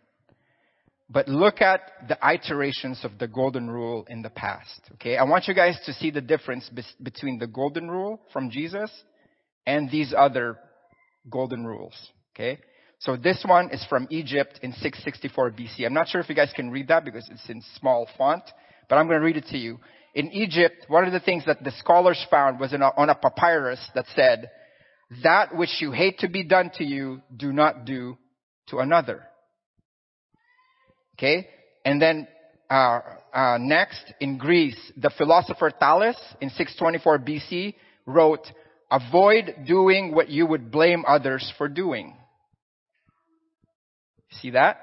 But 1.11 1.27
look 1.27 1.61
at 1.61 1.81
the 2.07 2.17
iterations 2.23 3.03
of 3.03 3.19
the 3.19 3.27
golden 3.27 3.69
rule 3.69 4.05
in 4.09 4.21
the 4.21 4.29
past. 4.29 4.79
Okay, 4.93 5.17
I 5.17 5.23
want 5.23 5.47
you 5.47 5.53
guys 5.53 5.77
to 5.85 5.93
see 5.93 6.09
the 6.09 6.21
difference 6.21 6.69
be- 6.69 6.83
between 7.03 7.37
the 7.37 7.47
golden 7.47 7.91
rule 7.91 8.21
from 8.31 8.49
Jesus 8.49 8.89
and 9.65 9.91
these 9.91 10.13
other 10.17 10.57
golden 11.29 11.65
rules. 11.65 11.93
Okay, 12.33 12.59
so 12.99 13.17
this 13.17 13.43
one 13.45 13.71
is 13.71 13.85
from 13.89 14.07
Egypt 14.09 14.61
in 14.63 14.71
664 14.71 15.51
BC. 15.51 15.85
I'm 15.85 15.93
not 15.93 16.07
sure 16.07 16.21
if 16.21 16.29
you 16.29 16.35
guys 16.35 16.53
can 16.55 16.69
read 16.71 16.87
that 16.87 17.03
because 17.03 17.27
it's 17.29 17.49
in 17.49 17.61
small 17.77 18.07
font, 18.17 18.43
but 18.87 18.95
I'm 18.95 19.07
going 19.07 19.19
to 19.19 19.25
read 19.25 19.37
it 19.37 19.47
to 19.47 19.57
you. 19.57 19.79
In 20.15 20.31
Egypt, 20.31 20.85
one 20.87 21.03
of 21.03 21.11
the 21.11 21.19
things 21.19 21.43
that 21.45 21.61
the 21.61 21.71
scholars 21.71 22.25
found 22.29 22.57
was 22.57 22.71
a, 22.71 22.77
on 22.77 23.09
a 23.09 23.15
papyrus 23.15 23.85
that 23.95 24.05
said, 24.15 24.49
"That 25.23 25.57
which 25.57 25.81
you 25.81 25.91
hate 25.91 26.19
to 26.19 26.29
be 26.29 26.43
done 26.43 26.71
to 26.75 26.85
you, 26.85 27.21
do 27.35 27.51
not 27.51 27.83
do 27.83 28.17
to 28.67 28.79
another." 28.79 29.25
Okay? 31.21 31.47
And 31.85 32.01
then 32.01 32.27
uh, 32.69 32.99
uh, 33.31 33.57
next, 33.59 34.11
in 34.19 34.39
Greece, 34.39 34.77
the 34.97 35.11
philosopher 35.11 35.71
Thales 35.71 36.15
in 36.41 36.49
624 36.49 37.19
BC 37.19 37.75
wrote, 38.07 38.51
avoid 38.89 39.53
doing 39.67 40.15
what 40.15 40.29
you 40.29 40.47
would 40.47 40.71
blame 40.71 41.03
others 41.07 41.53
for 41.59 41.67
doing. 41.67 42.15
See 44.31 44.51
that? 44.51 44.77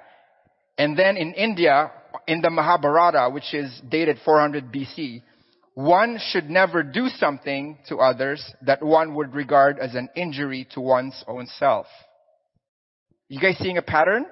And 0.76 0.96
then 0.96 1.16
in 1.16 1.34
India, 1.34 1.90
in 2.28 2.40
the 2.40 2.50
Mahabharata, 2.50 3.30
which 3.32 3.52
is 3.52 3.80
dated 3.88 4.18
400 4.24 4.72
BC, 4.72 5.22
one 5.74 6.20
should 6.30 6.48
never 6.48 6.84
do 6.84 7.08
something 7.08 7.78
to 7.88 7.96
others 7.96 8.44
that 8.62 8.82
one 8.82 9.14
would 9.16 9.34
regard 9.34 9.78
as 9.80 9.94
an 9.96 10.08
injury 10.14 10.68
to 10.74 10.80
one's 10.80 11.24
own 11.26 11.46
self. 11.58 11.86
You 13.28 13.40
guys 13.40 13.56
seeing 13.58 13.78
a 13.78 13.82
pattern? 13.82 14.26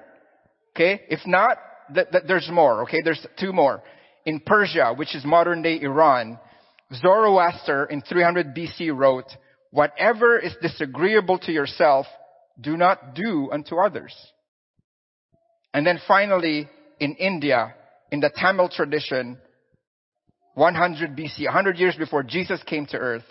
Okay? 0.75 1.01
If 1.09 1.19
not, 1.25 1.57
th- 1.93 2.07
th- 2.11 2.23
there's 2.27 2.49
more, 2.51 2.83
okay? 2.83 3.01
There's 3.01 3.25
two 3.39 3.53
more. 3.53 3.83
In 4.25 4.39
Persia, 4.39 4.93
which 4.95 5.15
is 5.15 5.23
modern 5.25 5.61
day 5.61 5.79
Iran, 5.81 6.39
Zoroaster 6.93 7.85
in 7.85 8.01
300 8.01 8.55
BC 8.55 8.95
wrote, 8.95 9.25
whatever 9.71 10.37
is 10.39 10.55
disagreeable 10.61 11.37
to 11.39 11.51
yourself, 11.51 12.05
do 12.59 12.77
not 12.77 13.13
do 13.15 13.49
unto 13.51 13.77
others. 13.77 14.15
And 15.73 15.85
then 15.85 15.99
finally, 16.07 16.69
in 16.99 17.13
India, 17.15 17.75
in 18.11 18.19
the 18.19 18.31
Tamil 18.35 18.69
tradition, 18.69 19.37
100 20.55 21.15
BC, 21.15 21.45
100 21.45 21.77
years 21.77 21.95
before 21.95 22.23
Jesus 22.23 22.61
came 22.63 22.85
to 22.87 22.97
earth, 22.97 23.25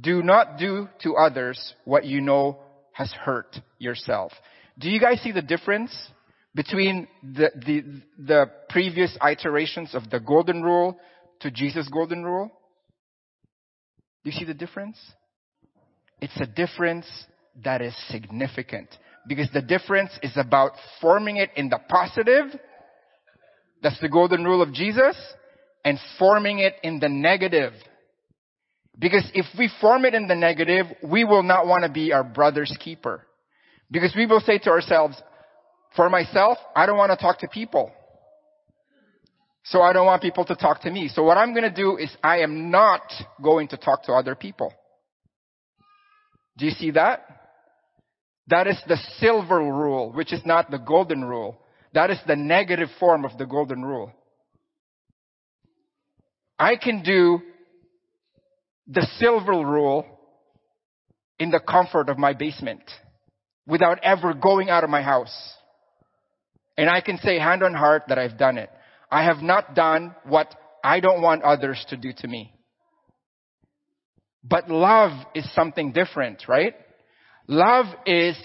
do 0.00 0.22
not 0.22 0.58
do 0.58 0.88
to 1.02 1.14
others 1.16 1.74
what 1.84 2.04
you 2.04 2.20
know 2.20 2.58
has 2.92 3.12
hurt 3.12 3.56
yourself. 3.78 4.32
Do 4.78 4.90
you 4.90 4.98
guys 4.98 5.20
see 5.20 5.32
the 5.32 5.42
difference 5.42 5.94
between 6.56 7.06
the, 7.22 7.50
the, 7.54 7.84
the 8.18 8.50
previous 8.70 9.16
iterations 9.22 9.94
of 9.94 10.08
the 10.10 10.18
golden 10.18 10.62
rule 10.62 10.98
to 11.40 11.50
Jesus' 11.50 11.88
golden 11.92 12.24
rule? 12.24 12.50
Do 14.24 14.30
you 14.30 14.36
see 14.36 14.46
the 14.46 14.54
difference? 14.54 14.98
It's 16.20 16.40
a 16.40 16.46
difference 16.46 17.06
that 17.62 17.82
is 17.82 17.94
significant 18.08 18.88
because 19.28 19.48
the 19.52 19.60
difference 19.60 20.10
is 20.22 20.32
about 20.36 20.72
forming 21.00 21.36
it 21.36 21.50
in 21.56 21.68
the 21.68 21.78
positive. 21.88 22.46
That's 23.82 24.00
the 24.00 24.08
golden 24.08 24.44
rule 24.44 24.62
of 24.62 24.72
Jesus 24.72 25.16
and 25.84 25.98
forming 26.18 26.60
it 26.60 26.74
in 26.82 27.00
the 27.00 27.08
negative. 27.10 27.74
Because 28.98 29.30
if 29.34 29.44
we 29.58 29.70
form 29.78 30.06
it 30.06 30.14
in 30.14 30.26
the 30.26 30.34
negative, 30.34 30.86
we 31.02 31.24
will 31.24 31.42
not 31.42 31.66
want 31.66 31.84
to 31.84 31.90
be 31.90 32.14
our 32.14 32.24
brother's 32.24 32.74
keeper. 32.80 33.26
Because 33.90 34.14
we 34.16 34.24
will 34.24 34.40
say 34.40 34.58
to 34.58 34.70
ourselves, 34.70 35.20
for 35.96 36.08
myself, 36.10 36.58
I 36.74 36.86
don't 36.86 36.98
want 36.98 37.10
to 37.10 37.16
talk 37.16 37.40
to 37.40 37.48
people. 37.48 37.90
So 39.64 39.82
I 39.82 39.92
don't 39.92 40.06
want 40.06 40.22
people 40.22 40.44
to 40.44 40.54
talk 40.54 40.82
to 40.82 40.90
me. 40.90 41.08
So 41.08 41.24
what 41.24 41.36
I'm 41.36 41.52
going 41.52 41.64
to 41.64 41.74
do 41.74 41.96
is 41.96 42.14
I 42.22 42.38
am 42.40 42.70
not 42.70 43.02
going 43.42 43.68
to 43.68 43.76
talk 43.76 44.04
to 44.04 44.12
other 44.12 44.36
people. 44.36 44.72
Do 46.56 46.66
you 46.66 46.70
see 46.70 46.92
that? 46.92 47.24
That 48.46 48.68
is 48.68 48.80
the 48.86 48.96
silver 49.18 49.58
rule, 49.58 50.12
which 50.12 50.32
is 50.32 50.40
not 50.46 50.70
the 50.70 50.78
golden 50.78 51.24
rule. 51.24 51.58
That 51.94 52.10
is 52.10 52.18
the 52.26 52.36
negative 52.36 52.88
form 53.00 53.24
of 53.24 53.36
the 53.38 53.46
golden 53.46 53.82
rule. 53.82 54.12
I 56.58 56.76
can 56.76 57.02
do 57.02 57.40
the 58.86 59.06
silver 59.18 59.52
rule 59.52 60.06
in 61.38 61.50
the 61.50 61.60
comfort 61.60 62.08
of 62.08 62.18
my 62.18 62.32
basement 62.34 62.82
without 63.66 63.98
ever 64.02 64.32
going 64.32 64.70
out 64.70 64.84
of 64.84 64.90
my 64.90 65.02
house. 65.02 65.55
And 66.76 66.90
I 66.90 67.00
can 67.00 67.18
say 67.18 67.38
hand 67.38 67.62
on 67.62 67.74
heart 67.74 68.04
that 68.08 68.18
I've 68.18 68.38
done 68.38 68.58
it. 68.58 68.70
I 69.10 69.24
have 69.24 69.38
not 69.38 69.74
done 69.74 70.14
what 70.24 70.54
I 70.84 71.00
don't 71.00 71.22
want 71.22 71.42
others 71.42 71.84
to 71.88 71.96
do 71.96 72.12
to 72.18 72.28
me. 72.28 72.52
But 74.44 74.70
love 74.70 75.12
is 75.34 75.52
something 75.54 75.92
different, 75.92 76.44
right? 76.48 76.74
Love 77.48 77.86
is, 78.04 78.36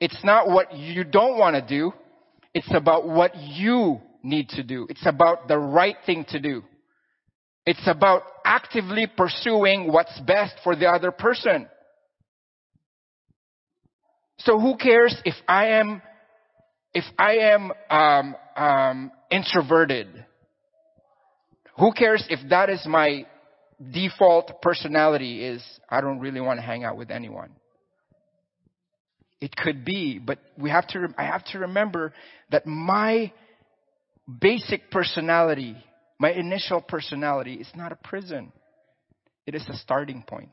it's 0.00 0.22
not 0.22 0.48
what 0.48 0.74
you 0.76 1.04
don't 1.04 1.38
want 1.38 1.56
to 1.56 1.62
do. 1.62 1.92
It's 2.54 2.72
about 2.74 3.08
what 3.08 3.36
you 3.36 4.00
need 4.22 4.50
to 4.50 4.62
do. 4.62 4.86
It's 4.90 5.06
about 5.06 5.48
the 5.48 5.58
right 5.58 5.96
thing 6.06 6.24
to 6.30 6.38
do. 6.38 6.62
It's 7.66 7.86
about 7.86 8.22
actively 8.44 9.06
pursuing 9.06 9.92
what's 9.92 10.18
best 10.20 10.54
for 10.64 10.74
the 10.74 10.86
other 10.86 11.10
person. 11.10 11.68
So 14.38 14.58
who 14.58 14.76
cares 14.76 15.20
if 15.24 15.34
I 15.46 15.66
am, 15.80 16.00
if 16.94 17.04
I 17.18 17.36
am 17.36 17.72
um, 17.90 18.36
um, 18.56 19.12
introverted? 19.30 20.24
Who 21.78 21.92
cares 21.92 22.26
if 22.28 22.40
that 22.50 22.70
is 22.70 22.84
my 22.86 23.26
default 23.92 24.60
personality? 24.62 25.44
Is 25.44 25.62
I 25.88 26.00
don't 26.00 26.20
really 26.20 26.40
want 26.40 26.58
to 26.58 26.66
hang 26.66 26.84
out 26.84 26.96
with 26.96 27.10
anyone. 27.10 27.50
It 29.40 29.54
could 29.54 29.84
be, 29.84 30.18
but 30.18 30.38
we 30.58 30.70
have 30.70 30.88
to. 30.88 31.14
I 31.16 31.24
have 31.24 31.44
to 31.46 31.60
remember 31.60 32.12
that 32.50 32.66
my 32.66 33.32
basic 34.40 34.90
personality, 34.90 35.76
my 36.18 36.32
initial 36.32 36.80
personality, 36.80 37.54
is 37.54 37.68
not 37.76 37.92
a 37.92 37.96
prison. 37.96 38.52
It 39.46 39.54
is 39.54 39.66
a 39.68 39.76
starting 39.76 40.24
point. 40.26 40.50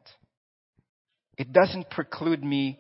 It 1.38 1.52
doesn't 1.52 1.90
preclude 1.90 2.44
me 2.44 2.80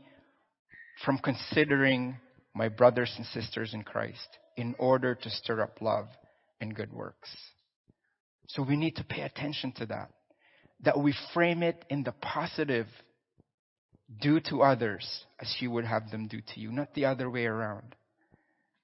from 1.03 1.17
considering 1.17 2.17
my 2.55 2.69
brothers 2.69 3.13
and 3.17 3.25
sisters 3.27 3.73
in 3.73 3.83
Christ 3.83 4.39
in 4.55 4.73
order 4.79 5.13
to 5.13 5.29
stir 5.29 5.61
up 5.61 5.81
love 5.81 6.07
and 6.61 6.73
good 6.73 6.91
works. 6.93 7.29
So 8.47 8.63
we 8.63 8.77
need 8.77 8.95
to 8.95 9.03
pay 9.03 9.21
attention 9.21 9.73
to 9.73 9.85
that. 9.87 10.09
That 10.83 10.99
we 10.99 11.13
frame 11.33 11.61
it 11.61 11.83
in 11.89 12.03
the 12.03 12.13
positive. 12.13 12.87
Do 14.21 14.39
to 14.49 14.61
others 14.61 15.25
as 15.39 15.53
you 15.59 15.71
would 15.71 15.85
have 15.85 16.09
them 16.11 16.27
do 16.27 16.39
to 16.53 16.59
you, 16.59 16.71
not 16.71 16.93
the 16.93 17.05
other 17.05 17.29
way 17.29 17.45
around. 17.45 17.95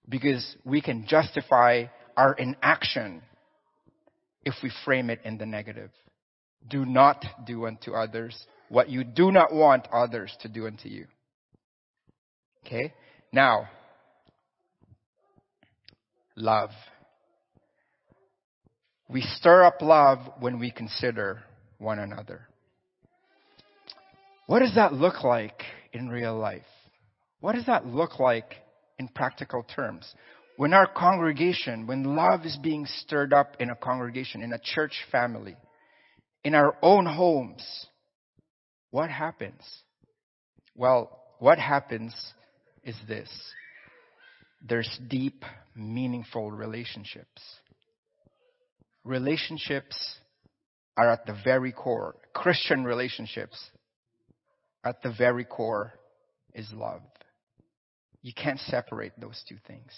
Because 0.10 0.55
we 0.65 0.81
can 0.81 1.05
justify 1.07 1.86
our 2.17 2.34
inaction 2.34 3.21
if 4.43 4.55
we 4.63 4.71
frame 4.84 5.10
it 5.10 5.21
in 5.23 5.38
the 5.38 5.45
negative. 5.45 5.91
Do 6.67 6.86
not 6.86 7.23
do 7.45 7.65
unto 7.67 7.93
others 7.93 8.36
what 8.69 8.89
you 8.89 9.03
do 9.03 9.31
not 9.31 9.53
want 9.53 9.88
others 9.93 10.36
to 10.41 10.49
do 10.49 10.65
unto 10.65 10.89
you. 10.89 11.05
Okay? 12.65 12.93
Now, 13.34 13.70
love. 16.36 16.72
We 19.10 19.22
stir 19.22 19.63
up 19.63 19.82
love 19.82 20.20
when 20.39 20.60
we 20.60 20.72
consider 20.72 21.44
one 21.78 22.00
another. 22.00 22.48
What 24.48 24.60
does 24.60 24.76
that 24.76 24.94
look 24.94 25.24
like 25.24 25.63
in 25.94 26.10
real 26.10 26.38
life? 26.38 26.62
What 27.39 27.56
does 27.56 27.65
that 27.67 27.86
look 27.86 28.20
like 28.20 28.56
in 29.00 29.08
practical 29.08 29.63
terms? 29.63 30.13
When 30.58 30.74
our 30.74 30.88
congregation, 30.88 31.88
when 31.88 32.04
love 32.04 32.46
is 32.46 32.58
being 32.62 32.86
stirred 32.86 33.34
up 33.34 33.56
in 33.60 33.70
a 33.70 33.76
congregation, 33.76 34.41
in 34.41 34.52
a 34.52 34.60
church 34.60 34.94
family, 35.12 35.56
in 36.44 36.54
our 36.54 36.76
own 36.82 37.06
homes, 37.06 37.88
what 38.91 39.10
happens? 39.10 39.63
Well, 40.76 41.17
what 41.39 41.58
happens 41.58 42.13
is 42.84 42.96
this. 43.08 43.30
There's 44.67 45.00
deep, 45.08 45.44
meaningful 45.76 46.52
relationships. 46.52 47.41
Relationships 49.04 50.17
are 50.98 51.10
at 51.10 51.26
the 51.26 51.36
very 51.44 51.72
core. 51.72 52.15
Christian 52.34 52.84
relationships, 52.84 53.58
at 54.84 55.02
the 55.02 55.13
very 55.17 55.46
core, 55.46 55.94
is 56.54 56.72
love. 56.74 57.02
You 58.22 58.34
can't 58.34 58.60
separate 58.60 59.13
those 59.20 59.41
two 59.50 59.58
things. 59.67 59.91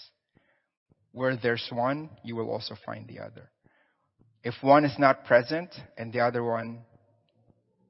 Where 1.12 1.36
there's 1.36 1.68
one, 1.70 2.10
you 2.24 2.36
will 2.36 2.50
also 2.50 2.74
find 2.86 3.06
the 3.06 3.20
other. 3.20 3.50
If 4.42 4.54
one 4.62 4.84
is 4.84 4.98
not 4.98 5.24
present 5.24 5.70
and 5.96 6.12
the 6.12 6.20
other 6.20 6.42
one 6.42 6.80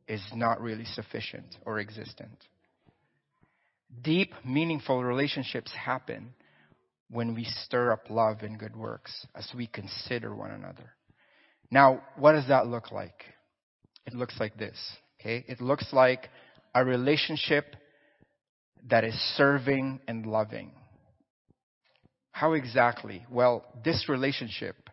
is 0.06 0.22
not 0.34 0.60
really 0.60 0.84
sufficient 0.84 1.56
or 1.64 1.78
existent. 1.78 2.36
Deep, 4.02 4.32
meaningful 4.44 5.02
relationships 5.02 5.72
happen 5.72 6.34
when 7.10 7.34
we 7.34 7.44
stir 7.44 7.92
up 7.92 8.10
love 8.10 8.42
and 8.42 8.58
good 8.58 8.74
works 8.76 9.26
as 9.34 9.50
we 9.56 9.66
consider 9.66 10.34
one 10.34 10.50
another. 10.50 10.94
Now, 11.70 12.02
what 12.16 12.32
does 12.32 12.48
that 12.48 12.66
look 12.66 12.92
like? 12.92 13.24
It 14.06 14.14
looks 14.14 14.38
like 14.38 14.56
this, 14.56 14.76
okay? 15.20 15.44
It 15.48 15.60
looks 15.60 15.86
like 15.92 16.28
a 16.74 16.84
relationship 16.84 17.76
that 18.90 19.04
is 19.04 19.14
serving 19.36 20.00
and 20.06 20.26
loving. 20.26 20.72
How 22.32 22.52
exactly? 22.54 23.24
Well, 23.30 23.64
this 23.84 24.08
relationship 24.08 24.90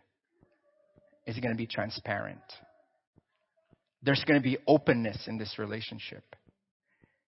is 1.26 1.38
going 1.38 1.52
to 1.52 1.58
be 1.58 1.66
transparent. 1.66 2.40
There's 4.02 4.24
going 4.24 4.40
to 4.40 4.44
be 4.44 4.58
openness 4.66 5.26
in 5.26 5.38
this 5.38 5.58
relationship. 5.58 6.24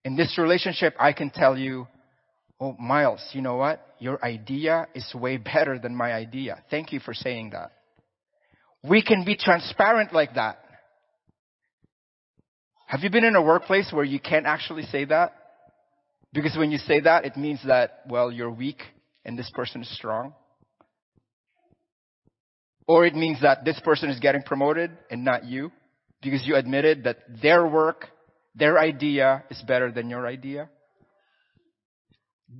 In 0.05 0.17
this 0.17 0.37
relationship, 0.39 0.95
I 0.99 1.13
can 1.13 1.31
tell 1.31 1.57
you, 1.57 1.87
oh, 2.61 2.77
Miles, 2.79 3.27
you 3.33 3.41
know 3.41 3.57
what? 3.57 3.87
Your 3.99 4.23
idea 4.25 4.87
is 4.95 5.11
way 5.15 5.37
better 5.55 5.79
than 5.79 5.95
my 5.95 6.13
idea. 6.13 6.63
Thank 6.71 6.93
you 6.93 7.01
for 7.01 7.15
saying 7.15 7.51
that. 7.51 7.73
We 8.83 9.03
can 9.03 9.25
be 9.25 9.37
transparent 9.37 10.13
like 10.13 10.35
that. 10.35 10.59
Have 12.87 13.01
you 13.01 13.11
been 13.11 13.25
in 13.25 13.35
a 13.35 13.43
workplace 13.43 13.91
where 13.93 14.05
you 14.05 14.21
can't 14.21 14.45
actually 14.47 14.83
say 14.85 15.07
that? 15.07 15.33
Because 16.35 16.57
when 16.57 16.71
you 16.71 16.79
say 16.79 17.01
that, 17.01 17.25
it 17.25 17.37
means 17.37 17.61
that, 17.67 18.03
well, 18.09 18.31
you're 18.31 18.51
weak 18.51 18.83
and 19.25 19.39
this 19.39 19.51
person 19.55 19.81
is 19.81 19.97
strong. 19.97 20.35
Or 22.87 23.07
it 23.07 23.15
means 23.15 23.41
that 23.41 23.65
this 23.65 23.81
person 23.81 24.11
is 24.11 24.21
getting 24.21 24.43
promoted 24.43 24.91
and 25.11 25.25
not 25.25 25.45
you 25.45 25.73
because 26.23 26.47
you 26.47 26.57
admitted 26.57 27.05
that 27.05 27.19
their 27.41 27.67
work, 27.67 28.09
their 28.55 28.79
idea 28.79 29.45
is 29.51 29.63
better 29.67 29.91
than 29.91 30.09
your 30.09 30.27
idea. 30.27 30.69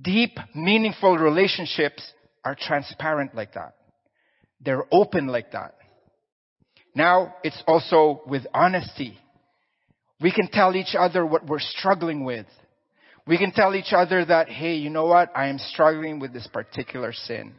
Deep, 0.01 0.37
meaningful 0.53 1.17
relationships 1.17 2.03
are 2.43 2.55
transparent 2.59 3.33
like 3.33 3.53
that. 3.53 3.75
They're 4.61 4.85
open 4.91 5.27
like 5.27 5.51
that. 5.51 5.75
Now 6.95 7.35
it's 7.43 7.61
also 7.67 8.21
with 8.25 8.45
honesty. 8.53 9.17
We 10.21 10.31
can 10.31 10.47
tell 10.47 10.75
each 10.75 10.95
other 10.97 11.25
what 11.25 11.45
we're 11.45 11.59
struggling 11.59 12.23
with. 12.23 12.45
We 13.27 13.37
can 13.37 13.51
tell 13.51 13.75
each 13.75 13.91
other 13.91 14.23
that, 14.25 14.49
hey, 14.49 14.75
you 14.75 14.89
know 14.89 15.05
what? 15.05 15.31
I 15.35 15.47
am 15.47 15.57
struggling 15.57 16.19
with 16.19 16.31
this 16.31 16.47
particular 16.47 17.11
sin. 17.11 17.55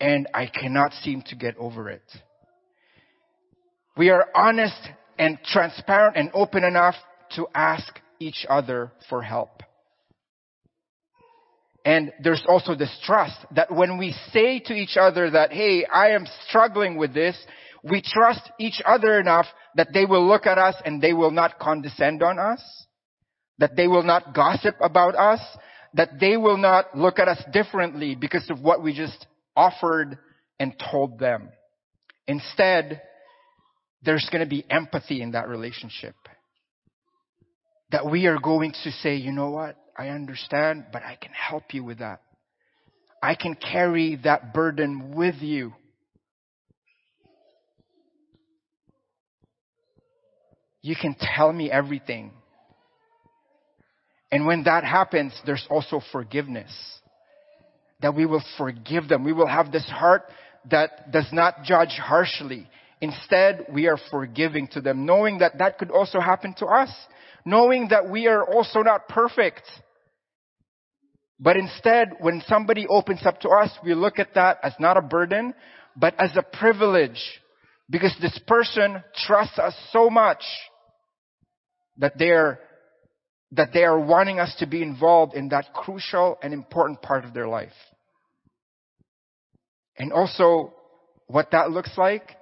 And 0.00 0.28
I 0.32 0.46
cannot 0.46 0.92
seem 1.02 1.22
to 1.28 1.36
get 1.36 1.56
over 1.56 1.90
it. 1.90 2.02
We 3.96 4.10
are 4.10 4.26
honest 4.34 4.80
and 5.18 5.38
transparent 5.44 6.16
and 6.16 6.30
open 6.34 6.64
enough 6.64 6.94
to 7.36 7.46
ask 7.54 8.00
each 8.18 8.46
other 8.48 8.92
for 9.08 9.22
help. 9.22 9.62
And 11.84 12.12
there's 12.22 12.42
also 12.48 12.74
this 12.74 12.96
trust 13.04 13.36
that 13.54 13.70
when 13.70 13.98
we 13.98 14.14
say 14.32 14.58
to 14.58 14.72
each 14.72 14.96
other 14.96 15.30
that, 15.30 15.52
hey, 15.52 15.84
I 15.84 16.10
am 16.10 16.26
struggling 16.48 16.96
with 16.96 17.12
this, 17.12 17.36
we 17.82 18.00
trust 18.00 18.50
each 18.58 18.80
other 18.86 19.20
enough 19.20 19.46
that 19.76 19.88
they 19.92 20.06
will 20.06 20.26
look 20.26 20.46
at 20.46 20.56
us 20.56 20.76
and 20.86 21.02
they 21.02 21.12
will 21.12 21.30
not 21.30 21.58
condescend 21.58 22.22
on 22.22 22.38
us 22.38 22.62
that 23.58 23.76
they 23.76 23.86
will 23.86 24.02
not 24.02 24.34
gossip 24.34 24.76
about 24.80 25.14
us, 25.14 25.40
that 25.94 26.18
they 26.20 26.36
will 26.36 26.56
not 26.56 26.96
look 26.96 27.18
at 27.18 27.28
us 27.28 27.42
differently 27.52 28.14
because 28.14 28.48
of 28.50 28.60
what 28.60 28.82
we 28.82 28.92
just 28.92 29.26
offered 29.54 30.18
and 30.58 30.74
told 30.90 31.18
them. 31.18 31.48
Instead, 32.26 33.00
there's 34.04 34.28
going 34.30 34.44
to 34.44 34.48
be 34.48 34.64
empathy 34.68 35.22
in 35.22 35.32
that 35.32 35.48
relationship. 35.48 36.14
That 37.90 38.10
we 38.10 38.26
are 38.26 38.38
going 38.38 38.72
to 38.84 38.90
say, 38.90 39.16
you 39.16 39.32
know 39.32 39.50
what? 39.50 39.76
I 39.96 40.08
understand, 40.08 40.86
but 40.92 41.02
I 41.02 41.16
can 41.20 41.30
help 41.32 41.72
you 41.72 41.84
with 41.84 41.98
that. 41.98 42.20
I 43.22 43.34
can 43.34 43.54
carry 43.54 44.20
that 44.24 44.52
burden 44.52 45.14
with 45.14 45.36
you. 45.36 45.72
You 50.82 50.94
can 51.00 51.16
tell 51.18 51.50
me 51.50 51.70
everything. 51.70 52.32
And 54.30 54.46
when 54.46 54.64
that 54.64 54.84
happens, 54.84 55.32
there's 55.46 55.66
also 55.70 56.02
forgiveness. 56.12 56.70
That 58.02 58.14
we 58.14 58.26
will 58.26 58.42
forgive 58.58 59.08
them. 59.08 59.24
We 59.24 59.32
will 59.32 59.46
have 59.46 59.72
this 59.72 59.88
heart 59.88 60.24
that 60.70 61.10
does 61.10 61.28
not 61.32 61.62
judge 61.62 61.96
harshly. 61.98 62.68
Instead, 63.04 63.66
we 63.70 63.86
are 63.86 63.98
forgiving 64.10 64.66
to 64.66 64.80
them, 64.80 65.04
knowing 65.04 65.38
that 65.40 65.58
that 65.58 65.76
could 65.76 65.90
also 65.90 66.20
happen 66.20 66.54
to 66.54 66.64
us. 66.64 66.90
Knowing 67.44 67.88
that 67.88 68.08
we 68.08 68.26
are 68.28 68.42
also 68.42 68.80
not 68.80 69.08
perfect. 69.08 69.60
But 71.38 71.58
instead, 71.58 72.12
when 72.20 72.42
somebody 72.48 72.86
opens 72.88 73.26
up 73.26 73.40
to 73.40 73.50
us, 73.50 73.70
we 73.84 73.92
look 73.92 74.18
at 74.18 74.32
that 74.36 74.56
as 74.62 74.72
not 74.80 74.96
a 74.96 75.02
burden, 75.02 75.52
but 75.94 76.14
as 76.18 76.30
a 76.34 76.42
privilege. 76.42 77.22
Because 77.90 78.14
this 78.22 78.40
person 78.46 79.04
trusts 79.26 79.58
us 79.58 79.74
so 79.92 80.08
much 80.08 80.42
that 81.98 82.14
they're 82.18 82.58
that 83.52 83.74
they 83.74 83.84
are 83.84 84.00
wanting 84.00 84.40
us 84.40 84.56
to 84.60 84.66
be 84.66 84.82
involved 84.82 85.34
in 85.34 85.50
that 85.50 85.74
crucial 85.74 86.38
and 86.42 86.54
important 86.54 87.02
part 87.02 87.26
of 87.26 87.34
their 87.34 87.46
life. 87.46 87.78
And 89.98 90.10
also, 90.10 90.72
what 91.26 91.50
that 91.50 91.70
looks 91.70 91.92
like 91.98 92.36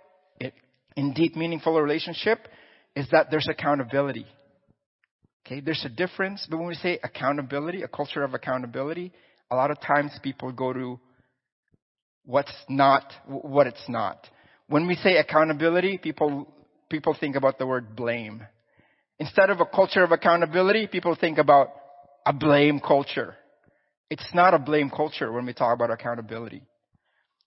in 0.97 1.13
deep, 1.13 1.37
meaningful 1.37 1.81
relationship 1.81 2.49
is 2.95 3.07
that 3.11 3.31
there's 3.31 3.49
accountability. 3.49 4.27
Okay, 5.47 5.61
there's 5.61 5.85
a 5.85 5.89
difference, 5.89 6.47
but 6.49 6.59
when 6.59 6.69
we 6.69 6.75
say 6.75 6.99
accountability, 7.03 7.83
a 7.83 7.89
culture 7.89 8.23
of 8.23 8.35
accountability, 8.35 9.13
a 9.51 9.57
lot 9.57 9.71
of 9.71 9.81
times 9.81 10.13
people 10.23 10.53
go 10.53 10.73
to 10.73 11.01
what's 12.25 12.55
not, 12.69 13.05
what 13.27 13.67
it's 13.67 13.89
not. 13.89 14.27
When 14.69 14.87
we 14.87 14.95
say 14.95 15.17
accountability, 15.17 15.99
people, 15.99 16.53
people 16.89 17.17
think 17.19 17.37
about 17.37 17.59
the 17.59 17.67
word 17.67 17.97
blame. 17.97 18.47
Instead 19.19 19.51
of 19.51 19.61
a 19.61 19.67
culture 19.67 20.05
of 20.05 20.13
accountability, 20.13 20.87
people 20.87 21.17
think 21.21 21.39
about 21.39 21.69
a 22.25 22.33
blame 22.33 22.81
culture. 22.81 23.35
It's 24.11 24.29
not 24.33 24.55
a 24.55 24.59
blame 24.59 24.91
culture 24.91 25.33
when 25.33 25.47
we 25.47 25.55
talk 25.55 25.75
about 25.75 25.91
accountability. 25.91 26.63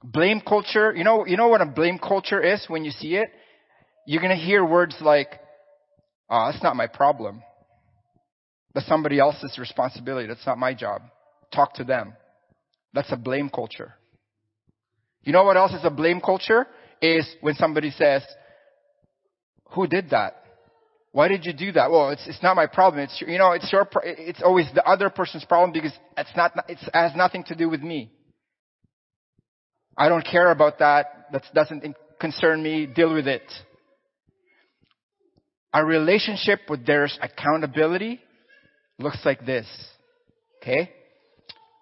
Blame 0.08 0.40
culture, 0.40 0.94
you 0.96 1.04
know, 1.04 1.26
you 1.26 1.36
know 1.36 1.48
what 1.48 1.62
a 1.62 1.66
blame 1.66 1.98
culture 1.98 2.40
is 2.40 2.64
when 2.68 2.86
you 2.86 2.92
see 2.92 3.16
it? 3.16 3.30
You're 4.06 4.22
gonna 4.22 4.36
hear 4.36 4.64
words 4.64 4.96
like, 5.02 5.30
oh, 6.30 6.52
that's 6.52 6.64
not 6.64 6.76
my 6.76 6.86
problem. 6.86 7.42
That's 8.76 8.88
somebody 8.88 9.20
else's 9.20 9.58
responsibility. 9.58 10.28
That's 10.28 10.46
not 10.46 10.60
my 10.60 10.76
job. 10.76 11.02
Talk 11.52 11.74
to 11.76 11.84
them. 11.84 12.14
That's 12.94 13.12
a 13.12 13.18
blame 13.18 13.50
culture. 13.50 13.96
You 15.24 15.34
know 15.34 15.44
what 15.44 15.58
else 15.58 15.74
is 15.74 15.84
a 15.84 15.90
blame 15.90 16.22
culture? 16.22 16.68
Is 17.02 17.28
when 17.42 17.56
somebody 17.56 17.90
says, 17.90 18.24
who 19.72 19.88
did 19.88 20.12
that? 20.12 20.36
Why 21.14 21.30
did 21.30 21.46
you 21.46 21.54
do 21.54 21.72
that? 21.72 21.90
Well, 21.90 22.10
it's, 22.10 22.28
it's 22.28 22.44
not 22.44 22.56
my 22.56 22.68
problem. 22.68 23.04
It's, 23.04 23.24
you 23.26 23.38
know, 23.38 23.54
it's 23.54 23.72
your, 23.72 23.88
it's 24.04 24.42
always 24.44 24.68
the 24.76 24.84
other 24.86 25.10
person's 25.10 25.46
problem 25.46 25.72
because 25.72 25.94
it's 26.18 26.30
not, 26.36 26.52
it 26.68 26.78
has 26.94 27.16
nothing 27.16 27.44
to 27.46 27.56
do 27.56 27.70
with 27.70 27.82
me. 27.82 28.12
I 29.98 30.10
don't 30.10 30.26
care 30.26 30.52
about 30.52 30.80
that. 30.80 31.28
That 31.32 31.44
doesn't 31.54 31.96
concern 32.20 32.62
me. 32.62 32.86
Deal 32.86 33.14
with 33.14 33.28
it. 33.28 33.44
Our 35.74 35.86
relationship 35.86 36.62
with 36.70 36.86
there's 36.86 37.18
accountability 37.22 38.22
looks 38.98 39.20
like 39.26 39.46
this. 39.46 39.68
Okay? 40.62 40.92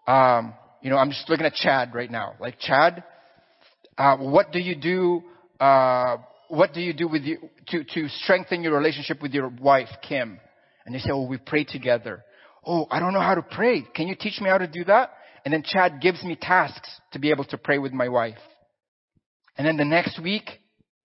Um, 0.07 0.53
you 0.81 0.89
know, 0.89 0.97
I'm 0.97 1.09
just 1.09 1.29
looking 1.29 1.45
at 1.45 1.53
Chad 1.53 1.93
right 1.93 2.09
now. 2.09 2.33
Like 2.39 2.59
Chad, 2.59 3.03
uh, 3.97 4.17
what 4.17 4.51
do 4.51 4.59
you 4.59 4.75
do? 4.75 5.23
Uh, 5.59 6.17
what 6.49 6.73
do 6.73 6.81
you 6.81 6.93
do 6.93 7.07
with 7.07 7.23
you 7.23 7.37
to 7.67 7.83
to 7.83 8.09
strengthen 8.09 8.63
your 8.63 8.75
relationship 8.75 9.21
with 9.21 9.33
your 9.33 9.47
wife, 9.47 9.89
Kim? 10.07 10.39
And 10.85 10.93
they 10.93 10.99
say, 10.99 11.11
oh, 11.11 11.25
we 11.25 11.37
pray 11.37 11.63
together. 11.63 12.23
Oh, 12.65 12.87
I 12.91 12.99
don't 12.99 13.13
know 13.13 13.21
how 13.21 13.35
to 13.35 13.41
pray. 13.41 13.85
Can 13.95 14.07
you 14.07 14.15
teach 14.15 14.41
me 14.41 14.49
how 14.49 14.57
to 14.57 14.67
do 14.67 14.83
that? 14.85 15.11
And 15.45 15.53
then 15.53 15.63
Chad 15.63 16.01
gives 16.01 16.23
me 16.23 16.37
tasks 16.39 16.89
to 17.11 17.19
be 17.19 17.31
able 17.31 17.43
to 17.45 17.57
pray 17.57 17.77
with 17.77 17.91
my 17.91 18.09
wife. 18.09 18.37
And 19.57 19.67
then 19.67 19.77
the 19.77 19.85
next 19.85 20.21
week, 20.21 20.49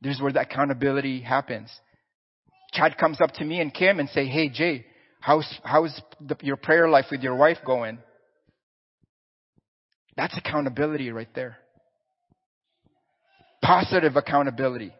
there's 0.01 0.21
where 0.21 0.33
the 0.33 0.41
accountability 0.41 1.21
happens. 1.21 1.71
Chad 2.73 2.97
comes 2.99 3.21
up 3.21 3.33
to 3.33 3.45
me 3.45 3.61
and 3.61 3.75
Kim 3.75 3.99
and 3.99 4.09
say, 4.11 4.27
Hey 4.27 4.49
Jay, 4.49 4.87
how's, 5.21 5.47
how's 5.65 6.01
the, 6.21 6.37
your 6.43 6.57
prayer 6.57 6.89
life 6.89 7.07
with 7.11 7.23
your 7.23 7.35
wife 7.35 7.59
going? 7.67 7.99
That's 10.17 10.37
accountability 10.37 11.11
right 11.11 11.33
there. 11.35 11.59
Positive 13.63 14.17
accountability. 14.17 14.93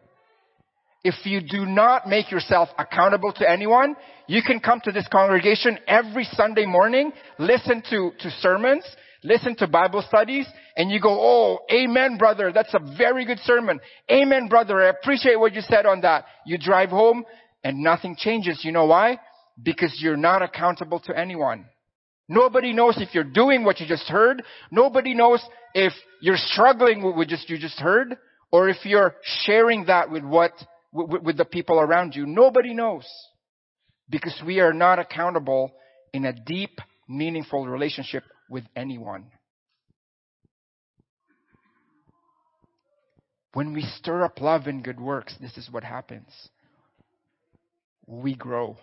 If 1.03 1.25
you 1.25 1.39
do 1.41 1.65
not 1.65 2.07
make 2.07 2.29
yourself 2.29 2.69
accountable 2.77 3.31
to 3.33 3.49
anyone, 3.49 3.95
you 4.27 4.41
can 4.41 4.59
come 4.59 4.81
to 4.83 4.91
this 4.91 5.07
congregation 5.09 5.79
every 5.87 6.25
Sunday 6.33 6.65
morning, 6.65 7.13
listen 7.37 7.81
to, 7.89 8.11
to 8.19 8.29
sermons, 8.41 8.83
listen 9.23 9.55
to 9.57 9.67
Bible 9.67 10.03
studies, 10.07 10.47
and 10.75 10.89
you 10.91 10.99
go, 10.99 11.09
oh, 11.09 11.59
amen, 11.71 12.17
brother, 12.17 12.51
that's 12.53 12.73
a 12.73 12.97
very 12.97 13.25
good 13.25 13.39
sermon. 13.39 13.79
Amen, 14.09 14.47
brother, 14.47 14.81
I 14.81 14.89
appreciate 14.89 15.39
what 15.39 15.53
you 15.53 15.61
said 15.61 15.85
on 15.85 16.01
that. 16.01 16.25
You 16.45 16.57
drive 16.57 16.89
home 16.89 17.25
and 17.63 17.79
nothing 17.79 18.15
changes. 18.17 18.61
You 18.63 18.71
know 18.71 18.85
why? 18.85 19.19
Because 19.61 19.97
you're 20.01 20.17
not 20.17 20.41
accountable 20.41 20.99
to 21.01 21.17
anyone. 21.17 21.65
Nobody 22.27 22.73
knows 22.73 22.95
if 22.97 23.13
you're 23.13 23.23
doing 23.23 23.63
what 23.63 23.79
you 23.79 23.87
just 23.87 24.07
heard. 24.07 24.43
Nobody 24.71 25.13
knows 25.13 25.43
if 25.73 25.93
you're 26.21 26.37
struggling 26.37 27.03
with 27.03 27.15
what 27.15 27.27
just, 27.27 27.49
you 27.49 27.57
just 27.57 27.79
heard, 27.79 28.15
or 28.51 28.69
if 28.69 28.77
you're 28.85 29.15
sharing 29.45 29.85
that 29.85 30.11
with 30.11 30.23
what, 30.23 30.51
with, 30.93 31.23
with 31.23 31.37
the 31.37 31.45
people 31.45 31.79
around 31.79 32.15
you. 32.15 32.25
Nobody 32.25 32.73
knows. 32.73 33.07
Because 34.09 34.39
we 34.45 34.59
are 34.59 34.73
not 34.73 34.99
accountable 34.99 35.71
in 36.13 36.25
a 36.25 36.33
deep, 36.33 36.79
meaningful 37.07 37.67
relationship 37.67 38.23
with 38.49 38.63
anyone. 38.75 39.25
When 43.53 43.73
we 43.73 43.81
stir 43.97 44.23
up 44.23 44.41
love 44.41 44.67
and 44.67 44.83
good 44.83 44.99
works, 44.99 45.33
this 45.41 45.57
is 45.57 45.69
what 45.71 45.83
happens. 45.83 46.29
We 48.05 48.35
grow. 48.35 48.77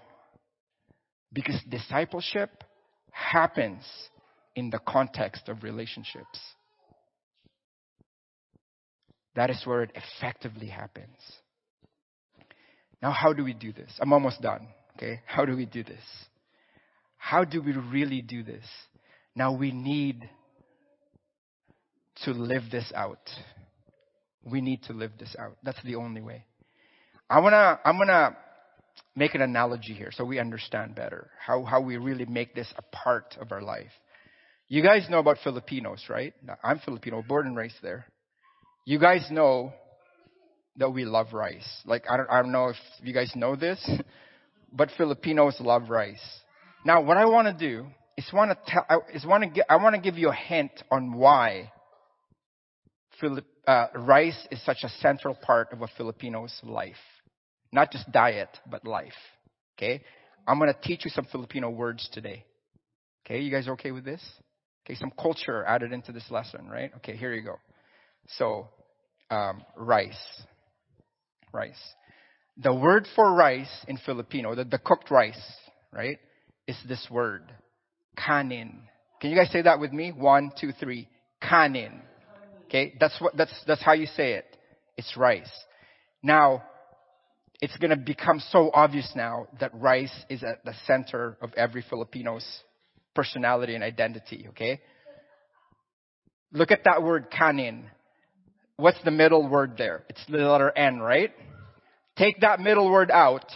Because 1.32 1.60
discipleship 1.68 2.64
happens 3.10 3.82
in 4.54 4.70
the 4.70 4.78
context 4.78 5.48
of 5.48 5.62
relationships. 5.62 6.40
That 9.34 9.50
is 9.50 9.60
where 9.64 9.82
it 9.82 9.92
effectively 9.94 10.68
happens. 10.68 11.16
Now, 13.02 13.10
how 13.10 13.32
do 13.32 13.44
we 13.44 13.52
do 13.52 13.72
this? 13.72 13.92
I'm 14.00 14.12
almost 14.12 14.40
done. 14.40 14.66
Okay? 14.96 15.20
How 15.26 15.44
do 15.44 15.54
we 15.54 15.66
do 15.66 15.84
this? 15.84 16.02
How 17.18 17.44
do 17.44 17.60
we 17.60 17.72
really 17.72 18.22
do 18.22 18.42
this? 18.42 18.64
Now 19.36 19.52
we 19.52 19.70
need 19.70 20.28
to 22.24 22.30
live 22.32 22.62
this 22.72 22.90
out. 22.94 23.30
We 24.42 24.62
need 24.62 24.82
to 24.84 24.94
live 24.94 25.12
this 25.18 25.36
out. 25.38 25.58
That's 25.62 25.82
the 25.84 25.96
only 25.96 26.22
way. 26.22 26.46
I 27.28 27.40
wanna, 27.40 27.78
I'm 27.84 27.98
gonna 27.98 28.34
make 29.14 29.34
an 29.34 29.42
analogy 29.42 29.92
here 29.92 30.10
so 30.10 30.24
we 30.24 30.38
understand 30.38 30.94
better 30.94 31.30
how, 31.38 31.64
how 31.64 31.82
we 31.82 31.98
really 31.98 32.24
make 32.24 32.54
this 32.54 32.72
a 32.78 32.82
part 32.96 33.36
of 33.38 33.52
our 33.52 33.60
life. 33.60 33.90
You 34.68 34.82
guys 34.82 35.06
know 35.10 35.18
about 35.18 35.36
Filipinos, 35.44 36.02
right? 36.08 36.32
I'm 36.64 36.78
Filipino, 36.78 37.22
born 37.22 37.46
and 37.46 37.56
raised 37.56 37.82
there. 37.82 38.06
You 38.86 38.98
guys 38.98 39.28
know 39.30 39.72
that 40.78 40.90
we 40.90 41.04
love 41.04 41.34
rice. 41.34 41.82
Like, 41.84 42.04
I 42.08 42.16
don't, 42.16 42.30
I 42.30 42.40
don't 42.40 42.52
know 42.52 42.68
if 42.68 42.76
you 43.02 43.12
guys 43.12 43.30
know 43.36 43.54
this, 43.54 43.86
but 44.72 44.90
Filipinos 44.96 45.56
love 45.60 45.90
rice. 45.90 46.22
Now, 46.84 47.02
what 47.02 47.16
I 47.18 47.26
want 47.26 47.46
to 47.48 47.52
do 47.52 47.86
is 48.16 48.28
want 48.32 48.50
to 48.50 48.58
tell, 48.66 49.04
is 49.12 49.24
want 49.26 49.44
to 49.44 49.50
give, 49.50 49.64
I 49.68 49.76
want 49.76 49.94
to 49.94 50.00
give 50.00 50.16
you 50.16 50.30
a 50.30 50.34
hint 50.34 50.72
on 50.90 51.14
why 51.14 51.72
uh, 53.66 53.86
rice 53.94 54.46
is 54.50 54.64
such 54.64 54.78
a 54.82 54.88
central 55.00 55.34
part 55.34 55.72
of 55.72 55.82
a 55.82 55.88
Filipino's 55.98 56.54
life. 56.62 56.94
Not 57.72 57.90
just 57.90 58.10
diet, 58.12 58.50
but 58.70 58.86
life. 58.86 59.12
Okay? 59.76 60.02
I'm 60.46 60.58
going 60.58 60.72
to 60.72 60.80
teach 60.80 61.04
you 61.04 61.10
some 61.10 61.26
Filipino 61.30 61.70
words 61.70 62.08
today. 62.12 62.44
Okay, 63.24 63.40
you 63.40 63.50
guys 63.50 63.68
okay 63.68 63.90
with 63.90 64.04
this? 64.04 64.22
Okay, 64.84 64.94
some 64.94 65.10
culture 65.20 65.64
added 65.64 65.92
into 65.92 66.12
this 66.12 66.30
lesson, 66.30 66.68
right? 66.68 66.92
Okay, 66.98 67.16
here 67.16 67.34
you 67.34 67.42
go. 67.42 67.56
So, 68.28 68.68
um, 69.30 69.64
rice. 69.76 70.14
Rice. 71.52 71.74
The 72.58 72.72
word 72.72 73.08
for 73.16 73.34
rice 73.34 73.84
in 73.88 73.98
Filipino, 73.98 74.54
the, 74.54 74.64
the 74.64 74.78
cooked 74.78 75.10
rice, 75.10 75.40
right, 75.92 76.18
is 76.68 76.76
this 76.88 77.04
word 77.10 77.52
kanin. 78.16 78.78
Can 79.20 79.30
you 79.30 79.36
guys 79.36 79.50
say 79.50 79.62
that 79.62 79.80
with 79.80 79.92
me? 79.92 80.12
One, 80.12 80.52
two, 80.60 80.72
three. 80.72 81.08
Kanin. 81.42 82.00
Okay, 82.66 82.94
that's 82.98 83.18
what 83.20 83.36
that's 83.36 83.52
that's 83.66 83.82
how 83.82 83.92
you 83.92 84.06
say 84.06 84.32
it. 84.32 84.44
It's 84.96 85.16
rice. 85.16 85.50
Now, 86.22 86.64
it's 87.60 87.76
going 87.76 87.90
to 87.90 87.96
become 87.96 88.40
so 88.50 88.70
obvious 88.72 89.10
now 89.14 89.46
that 89.60 89.70
rice 89.74 90.12
is 90.28 90.42
at 90.42 90.64
the 90.64 90.74
center 90.86 91.36
of 91.40 91.52
every 91.56 91.82
Filipino's 91.82 92.46
personality 93.14 93.74
and 93.74 93.84
identity. 93.84 94.46
Okay. 94.50 94.80
Look 96.52 96.70
at 96.70 96.84
that 96.84 97.02
word 97.02 97.30
kanin. 97.30 97.84
What's 98.76 99.02
the 99.04 99.10
middle 99.10 99.48
word 99.48 99.74
there? 99.78 100.04
It's 100.08 100.24
the 100.28 100.38
letter 100.38 100.70
N, 100.76 101.00
right? 101.00 101.32
Take 102.16 102.40
that 102.40 102.60
middle 102.60 102.90
word 102.90 103.10
out. 103.10 103.46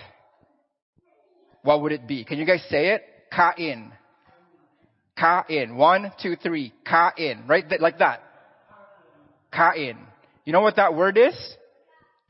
What 1.63 1.83
would 1.83 1.93
it 1.93 2.07
be? 2.07 2.25
Can 2.25 2.39
you 2.39 2.47
guys 2.47 2.65
say 2.71 2.95
it? 2.95 3.03
Kain. 3.31 3.93
Kain. 5.17 5.77
One, 5.77 6.13
two, 6.23 6.37
three. 6.37 6.73
Kain. 6.85 7.45
Right? 7.47 7.65
Like 7.81 7.99
that. 7.99 8.23
Kain. 9.53 9.99
You 10.45 10.53
know 10.53 10.61
what 10.61 10.77
that 10.77 10.95
word 10.95 11.19
is? 11.19 11.35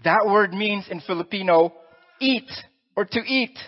That 0.05 0.27
word 0.27 0.53
means 0.53 0.87
in 0.91 1.01
Filipino, 1.01 1.73
eat 2.21 2.51
or 2.97 3.05
to 3.05 3.21
eat. 3.21 3.59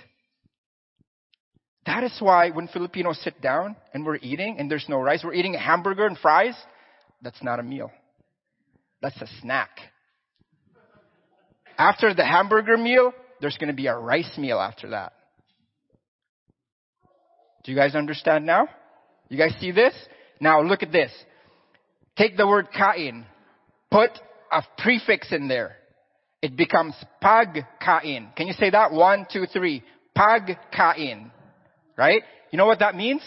That 1.85 2.05
is 2.05 2.17
why 2.21 2.51
when 2.51 2.69
Filipinos 2.69 3.21
sit 3.23 3.41
down 3.41 3.77
and 3.93 4.07
we're 4.07 4.17
eating 4.17 4.57
and 4.59 4.71
there's 4.71 4.87
no 4.89 5.01
rice, 5.01 5.23
we're 5.25 5.35
eating 5.35 5.55
a 5.55 5.59
hamburger 5.59 6.07
and 6.07 6.17
fries. 6.17 6.55
That's 7.23 7.43
not 7.43 7.59
a 7.59 7.63
meal. 7.63 7.91
That's 9.01 9.21
a 9.21 9.27
snack. 9.41 9.71
After 11.77 12.15
the 12.15 12.25
hamburger 12.25 12.77
meal, 12.77 13.13
there's 13.41 13.59
going 13.59 13.69
to 13.69 13.75
be 13.75 13.89
a 13.89 13.97
rice 13.97 14.39
meal 14.39 14.61
after 14.61 14.91
that. 14.91 15.13
Do 17.65 17.73
you 17.73 17.77
guys 17.77 17.95
understand 17.95 18.47
now? 18.47 18.69
You 19.33 19.39
guys 19.39 19.55
see 19.61 19.71
this? 19.71 19.95
Now 20.41 20.61
look 20.61 20.83
at 20.83 20.93
this. 20.93 21.11
Take 22.19 22.37
the 22.37 22.47
word 22.47 22.69
kain. 22.71 23.25
Put 23.91 24.11
a 24.53 24.63
prefix 24.77 25.33
in 25.33 25.49
there. 25.49 25.77
It 26.43 26.55
becomes 26.55 26.95
pag 27.23 27.65
kain. 27.81 28.29
Can 28.37 28.47
you 28.47 28.53
say 28.53 28.69
that? 28.69 28.93
One, 28.93 29.27
two, 29.33 29.47
three. 29.47 29.85
Pag 30.15 30.59
kain. 30.71 31.33
Right? 31.97 32.23
You 32.51 32.59
know 32.59 32.67
what 32.67 32.81
that 32.81 32.95
means? 32.95 33.23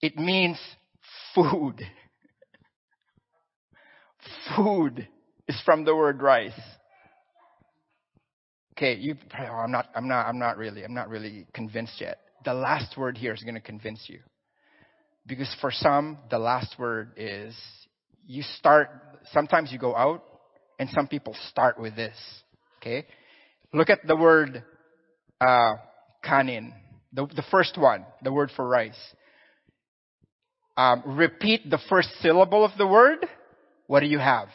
It 0.00 0.16
means 0.16 0.60
food. 1.34 1.82
food 4.56 5.08
is 5.48 5.60
from 5.64 5.84
the 5.84 5.96
word 5.96 6.22
rice. 6.22 6.52
Okay, 8.78 8.94
you, 8.94 9.16
oh, 9.40 9.42
I'm 9.42 9.72
not, 9.72 9.88
I'm 9.96 10.06
not, 10.06 10.26
I'm 10.26 10.38
not 10.38 10.56
really, 10.56 10.84
I'm 10.84 10.94
not 10.94 11.08
really 11.08 11.48
convinced 11.52 12.00
yet. 12.00 12.20
The 12.44 12.54
last 12.54 12.96
word 12.96 13.18
here 13.18 13.34
is 13.34 13.42
going 13.42 13.54
to 13.56 13.60
convince 13.60 14.04
you. 14.06 14.20
Because 15.26 15.54
for 15.60 15.70
some, 15.70 16.18
the 16.30 16.38
last 16.38 16.74
word 16.78 17.12
is, 17.16 17.56
you 18.26 18.42
start, 18.58 18.90
sometimes 19.32 19.72
you 19.72 19.78
go 19.78 19.96
out, 19.96 20.22
and 20.78 20.88
some 20.90 21.06
people 21.06 21.34
start 21.48 21.78
with 21.78 21.96
this. 21.96 22.16
Okay? 22.80 23.06
Look 23.72 23.90
at 23.90 24.00
the 24.06 24.16
word, 24.16 24.62
uh, 25.40 25.74
kanin. 26.24 26.72
The, 27.12 27.26
the 27.26 27.44
first 27.50 27.78
one, 27.78 28.04
the 28.22 28.32
word 28.32 28.50
for 28.54 28.66
rice. 28.66 28.98
Um, 30.76 31.02
repeat 31.06 31.70
the 31.70 31.78
first 31.88 32.08
syllable 32.20 32.64
of 32.64 32.72
the 32.76 32.86
word. 32.86 33.24
What 33.86 34.00
do 34.00 34.06
you 34.06 34.18
have? 34.18 34.48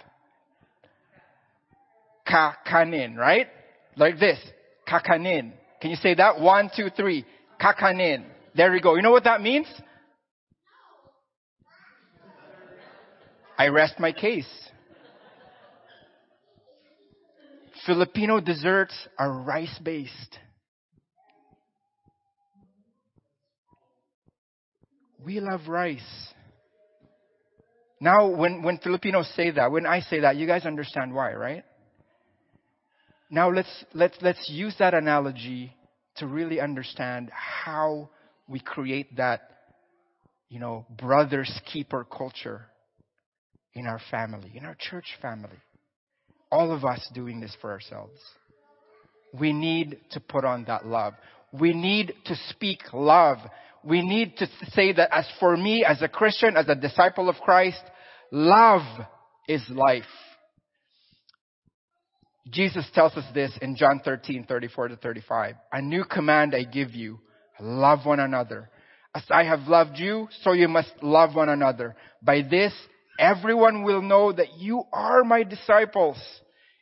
Kakanin, 2.27 3.15
right? 3.15 3.47
Like 3.95 4.19
this. 4.19 4.39
Kakanin. 4.87 5.53
Can 5.81 5.91
you 5.91 5.95
say 5.95 6.15
that? 6.15 6.39
One, 6.39 6.69
two, 6.75 6.89
three. 6.95 7.25
Kakanin. 7.59 8.25
There 8.55 8.71
we 8.71 8.81
go. 8.81 8.95
You 8.95 9.01
know 9.01 9.11
what 9.11 9.23
that 9.23 9.41
means? 9.41 9.67
I 13.59 13.67
rest 13.67 13.99
my 13.99 14.13
case. 14.13 14.47
Filipino 17.85 18.39
desserts 18.39 18.95
are 19.17 19.29
rice 19.43 19.77
based. 19.83 20.39
We 25.25 25.41
love 25.41 25.67
rice. 25.67 25.99
Now, 27.99 28.29
when, 28.29 28.63
when 28.63 28.77
Filipinos 28.77 29.29
say 29.35 29.51
that, 29.51 29.69
when 29.73 29.85
I 29.85 29.99
say 29.99 30.21
that, 30.21 30.37
you 30.37 30.47
guys 30.47 30.65
understand 30.65 31.13
why, 31.13 31.33
right? 31.33 31.65
Now 33.29 33.51
let's, 33.51 33.83
let's, 33.93 34.15
let's 34.21 34.49
use 34.49 34.73
that 34.79 34.93
analogy 34.93 35.75
to 36.15 36.27
really 36.27 36.61
understand 36.61 37.29
how 37.33 38.09
we 38.47 38.61
create 38.61 39.17
that, 39.17 39.41
you 40.47 40.61
know, 40.61 40.85
brother's 40.97 41.51
keeper 41.65 42.05
culture 42.05 42.68
in 43.73 43.85
our 43.85 43.99
family, 44.11 44.51
in 44.55 44.65
our 44.65 44.75
church 44.79 45.05
family. 45.21 45.57
All 46.51 46.71
of 46.71 46.83
us 46.83 47.07
doing 47.13 47.39
this 47.39 47.55
for 47.61 47.71
ourselves. 47.71 48.19
We 49.37 49.53
need 49.53 49.99
to 50.11 50.19
put 50.19 50.43
on 50.43 50.65
that 50.65 50.85
love. 50.85 51.13
We 51.51 51.73
need 51.73 52.13
to 52.25 52.35
speak 52.49 52.81
love. 52.93 53.37
We 53.83 54.01
need 54.01 54.37
to 54.37 54.47
say 54.73 54.93
that 54.93 55.09
as 55.11 55.27
for 55.39 55.55
me, 55.55 55.85
as 55.85 56.01
a 56.01 56.07
Christian, 56.07 56.57
as 56.57 56.67
a 56.67 56.75
disciple 56.75 57.29
of 57.29 57.35
Christ, 57.37 57.81
love 58.31 58.81
is 59.47 59.63
life. 59.69 60.03
Jesus 62.49 62.85
tells 62.93 63.13
us 63.13 63.25
this 63.33 63.51
in 63.61 63.75
John 63.75 64.01
13, 64.03 64.45
34 64.47 64.89
to 64.89 64.95
35. 64.95 65.55
A 65.71 65.81
new 65.81 66.03
command 66.03 66.55
I 66.55 66.63
give 66.63 66.91
you, 66.91 67.19
love 67.59 68.05
one 68.05 68.19
another. 68.19 68.69
As 69.13 69.23
I 69.29 69.43
have 69.43 69.67
loved 69.67 69.97
you, 69.97 70.27
so 70.41 70.53
you 70.53 70.67
must 70.67 70.91
love 71.01 71.35
one 71.35 71.49
another. 71.49 71.95
By 72.21 72.41
this, 72.41 72.73
everyone 73.19 73.83
will 73.83 74.01
know 74.01 74.31
that 74.31 74.57
you 74.57 74.83
are 74.93 75.23
my 75.23 75.43
disciples 75.43 76.17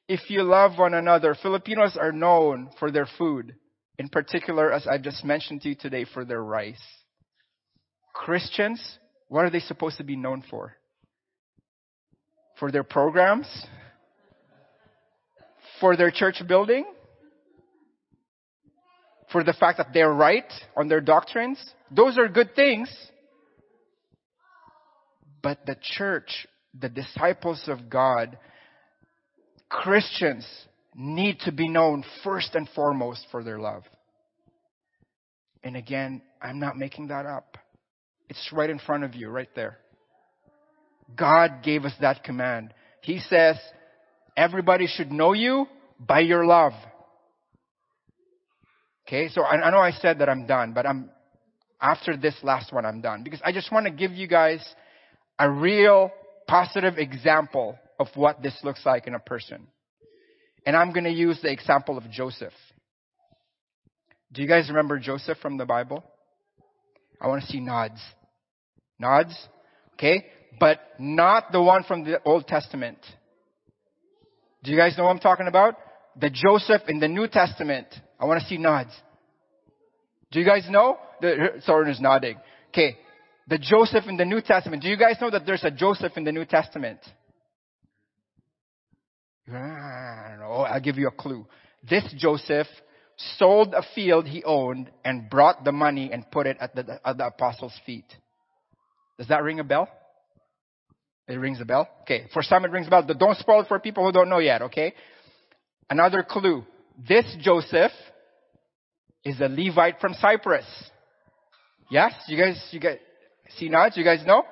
if 0.07 0.29
you 0.29 0.43
love 0.43 0.77
one 0.77 0.93
another. 0.93 1.35
Filipinos 1.41 1.97
are 1.99 2.11
known 2.11 2.69
for 2.79 2.91
their 2.91 3.07
food. 3.17 3.55
In 3.97 4.07
particular, 4.07 4.71
as 4.71 4.85
I've 4.87 5.01
just 5.01 5.25
mentioned 5.25 5.63
to 5.63 5.69
you 5.69 5.75
today, 5.75 6.05
for 6.05 6.23
their 6.23 6.41
rice. 6.41 6.81
Christians, 8.13 8.99
what 9.27 9.43
are 9.45 9.49
they 9.49 9.59
supposed 9.59 9.97
to 9.97 10.03
be 10.03 10.15
known 10.15 10.43
for? 10.49 10.75
For 12.59 12.71
their 12.71 12.83
programs? 12.83 13.47
For 15.79 15.97
their 15.97 16.11
church 16.11 16.41
building? 16.47 16.85
For 19.31 19.43
the 19.43 19.53
fact 19.53 19.79
that 19.79 19.89
they're 19.93 20.13
right 20.13 20.51
on 20.75 20.87
their 20.87 21.01
doctrines? 21.01 21.59
Those 21.91 22.17
are 22.17 22.27
good 22.27 22.55
things. 22.55 22.89
But 25.47 25.65
the 25.65 25.77
church, 25.97 26.45
the 26.77 26.89
disciples 26.89 27.63
of 27.67 27.89
God, 27.89 28.37
Christians 29.69 30.45
need 30.93 31.39
to 31.45 31.53
be 31.53 31.69
known 31.69 32.03
first 32.21 32.53
and 32.53 32.67
foremost 32.75 33.25
for 33.31 33.45
their 33.45 33.57
love. 33.57 33.83
And 35.63 35.77
again, 35.77 36.21
I'm 36.41 36.59
not 36.59 36.75
making 36.75 37.07
that 37.07 37.25
up. 37.25 37.57
It's 38.27 38.49
right 38.51 38.69
in 38.69 38.77
front 38.77 39.05
of 39.05 39.15
you, 39.15 39.29
right 39.29 39.47
there. 39.55 39.77
God 41.15 41.63
gave 41.63 41.85
us 41.85 41.93
that 42.01 42.25
command. 42.25 42.73
He 42.99 43.19
says, 43.19 43.55
everybody 44.35 44.85
should 44.85 45.13
know 45.13 45.31
you 45.31 45.65
by 45.97 46.19
your 46.19 46.45
love. 46.45 46.73
Okay, 49.07 49.29
so 49.29 49.43
I, 49.43 49.61
I 49.61 49.71
know 49.71 49.79
I 49.79 49.91
said 49.91 50.19
that 50.19 50.27
I'm 50.27 50.45
done, 50.45 50.73
but 50.73 50.85
I'm, 50.85 51.09
after 51.79 52.17
this 52.17 52.35
last 52.43 52.73
one, 52.73 52.85
I'm 52.85 52.99
done. 52.99 53.23
Because 53.23 53.39
I 53.45 53.53
just 53.53 53.71
want 53.71 53.85
to 53.85 53.93
give 53.93 54.11
you 54.11 54.27
guys 54.27 54.59
a 55.39 55.49
real 55.49 56.11
positive 56.47 56.97
example 56.97 57.77
of 57.99 58.07
what 58.15 58.41
this 58.41 58.57
looks 58.63 58.85
like 58.85 59.07
in 59.07 59.15
a 59.15 59.19
person. 59.19 59.67
And 60.65 60.75
I'm 60.75 60.91
going 60.91 61.05
to 61.05 61.11
use 61.11 61.39
the 61.41 61.51
example 61.51 61.97
of 61.97 62.09
Joseph. 62.09 62.53
Do 64.31 64.41
you 64.41 64.47
guys 64.47 64.67
remember 64.69 64.99
Joseph 64.99 65.37
from 65.41 65.57
the 65.57 65.65
Bible? 65.65 66.03
I 67.21 67.27
want 67.27 67.43
to 67.43 67.47
see 67.47 67.59
nods. 67.59 67.99
Nods? 68.99 69.35
Okay? 69.93 70.25
But 70.59 70.79
not 70.99 71.51
the 71.51 71.61
one 71.61 71.83
from 71.83 72.03
the 72.03 72.21
Old 72.23 72.47
Testament. 72.47 72.97
Do 74.63 74.71
you 74.71 74.77
guys 74.77 74.97
know 74.97 75.05
what 75.05 75.11
I'm 75.11 75.19
talking 75.19 75.47
about? 75.47 75.75
The 76.19 76.29
Joseph 76.29 76.81
in 76.87 76.99
the 76.99 77.07
New 77.07 77.27
Testament. 77.27 77.87
I 78.19 78.25
want 78.25 78.41
to 78.41 78.47
see 78.47 78.57
nods. 78.57 78.91
Do 80.31 80.39
you 80.39 80.45
guys 80.45 80.67
know? 80.69 80.97
The, 81.21 81.61
Soren 81.63 81.89
is 81.89 82.01
nodding. 82.01 82.37
Okay. 82.69 82.97
The 83.47 83.57
Joseph 83.57 84.05
in 84.07 84.17
the 84.17 84.25
New 84.25 84.41
Testament. 84.41 84.83
Do 84.83 84.89
you 84.89 84.97
guys 84.97 85.15
know 85.21 85.29
that 85.29 85.45
there's 85.45 85.63
a 85.63 85.71
Joseph 85.71 86.13
in 86.17 86.23
the 86.23 86.31
New 86.31 86.45
Testament? 86.45 86.99
I 89.49 90.25
don't 90.29 90.39
know. 90.39 90.65
I'll 90.67 90.81
give 90.81 90.97
you 90.97 91.07
a 91.07 91.11
clue. 91.11 91.45
This 91.89 92.03
Joseph 92.17 92.67
sold 93.37 93.73
a 93.73 93.83
field 93.95 94.27
he 94.27 94.43
owned 94.43 94.91
and 95.05 95.29
brought 95.29 95.63
the 95.63 95.71
money 95.71 96.11
and 96.11 96.29
put 96.29 96.45
it 96.45 96.57
at 96.59 96.75
the, 96.75 96.99
at 97.05 97.17
the 97.17 97.27
apostles' 97.27 97.73
feet. 97.85 98.05
Does 99.17 99.29
that 99.29 99.43
ring 99.43 99.59
a 99.59 99.63
bell? 99.63 99.87
It 101.27 101.35
rings 101.35 101.59
a 101.61 101.65
bell? 101.65 101.87
Okay. 102.01 102.27
For 102.33 102.43
some 102.43 102.65
it 102.65 102.71
rings 102.71 102.87
a 102.87 102.89
bell. 102.89 103.03
But 103.07 103.19
Don't 103.19 103.37
spoil 103.37 103.61
it 103.61 103.67
for 103.67 103.79
people 103.79 104.05
who 104.05 104.11
don't 104.11 104.29
know 104.29 104.39
yet, 104.39 104.61
okay? 104.63 104.93
Another 105.89 106.25
clue. 106.27 106.63
This 107.07 107.25
Joseph 107.39 107.91
is 109.23 109.39
a 109.39 109.47
Levite 109.47 109.99
from 109.99 110.13
Cyprus. 110.15 110.65
Yes? 111.89 112.13
You 112.27 112.37
guys, 112.37 112.67
you 112.71 112.79
guys, 112.79 112.97
see 113.57 113.69
nods? 113.69 113.97
You 113.97 114.03
guys 114.03 114.25
know? 114.25 114.43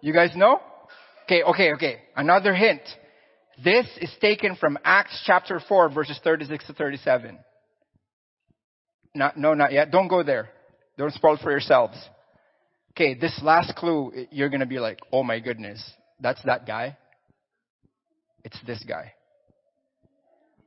You 0.00 0.12
guys 0.12 0.30
know? 0.36 0.60
Okay, 1.24 1.42
okay, 1.42 1.72
okay. 1.74 1.98
Another 2.16 2.54
hint. 2.54 2.82
This 3.62 3.86
is 4.00 4.10
taken 4.20 4.56
from 4.56 4.78
Acts 4.84 5.22
chapter 5.24 5.60
4 5.60 5.90
verses 5.90 6.18
36 6.24 6.66
to 6.66 6.72
37. 6.72 7.38
Not, 9.14 9.36
no, 9.36 9.54
not 9.54 9.72
yet. 9.72 9.90
Don't 9.90 10.08
go 10.08 10.22
there. 10.22 10.48
Don't 10.98 11.12
spoil 11.12 11.38
for 11.42 11.50
yourselves. 11.50 11.96
Okay, 12.92 13.14
this 13.14 13.38
last 13.42 13.74
clue, 13.76 14.12
you're 14.30 14.48
gonna 14.50 14.66
be 14.66 14.78
like, 14.78 14.98
oh 15.12 15.22
my 15.22 15.40
goodness, 15.40 15.82
that's 16.20 16.42
that 16.44 16.66
guy. 16.66 16.96
It's 18.44 18.58
this 18.66 18.82
guy. 18.86 19.12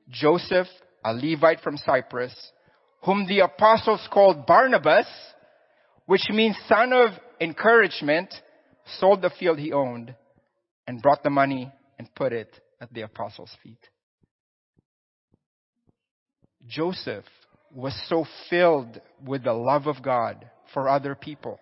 Joseph, 0.09 0.67
a 1.03 1.13
Levite 1.13 1.59
from 1.61 1.77
Cyprus, 1.77 2.33
whom 3.03 3.27
the 3.27 3.39
apostles 3.39 4.07
called 4.11 4.45
Barnabas, 4.45 5.07
which 6.05 6.27
means 6.29 6.55
son 6.67 6.93
of 6.93 7.11
encouragement, 7.41 8.33
sold 8.99 9.21
the 9.21 9.31
field 9.39 9.59
he 9.59 9.73
owned 9.73 10.15
and 10.87 11.01
brought 11.01 11.23
the 11.23 11.29
money 11.29 11.71
and 11.97 12.13
put 12.15 12.33
it 12.33 12.59
at 12.79 12.93
the 12.93 13.01
apostles' 13.01 13.55
feet. 13.63 13.79
Joseph 16.67 17.25
was 17.73 17.93
so 18.07 18.25
filled 18.49 19.01
with 19.23 19.43
the 19.43 19.53
love 19.53 19.87
of 19.87 20.01
God 20.01 20.49
for 20.73 20.87
other 20.87 21.15
people 21.15 21.59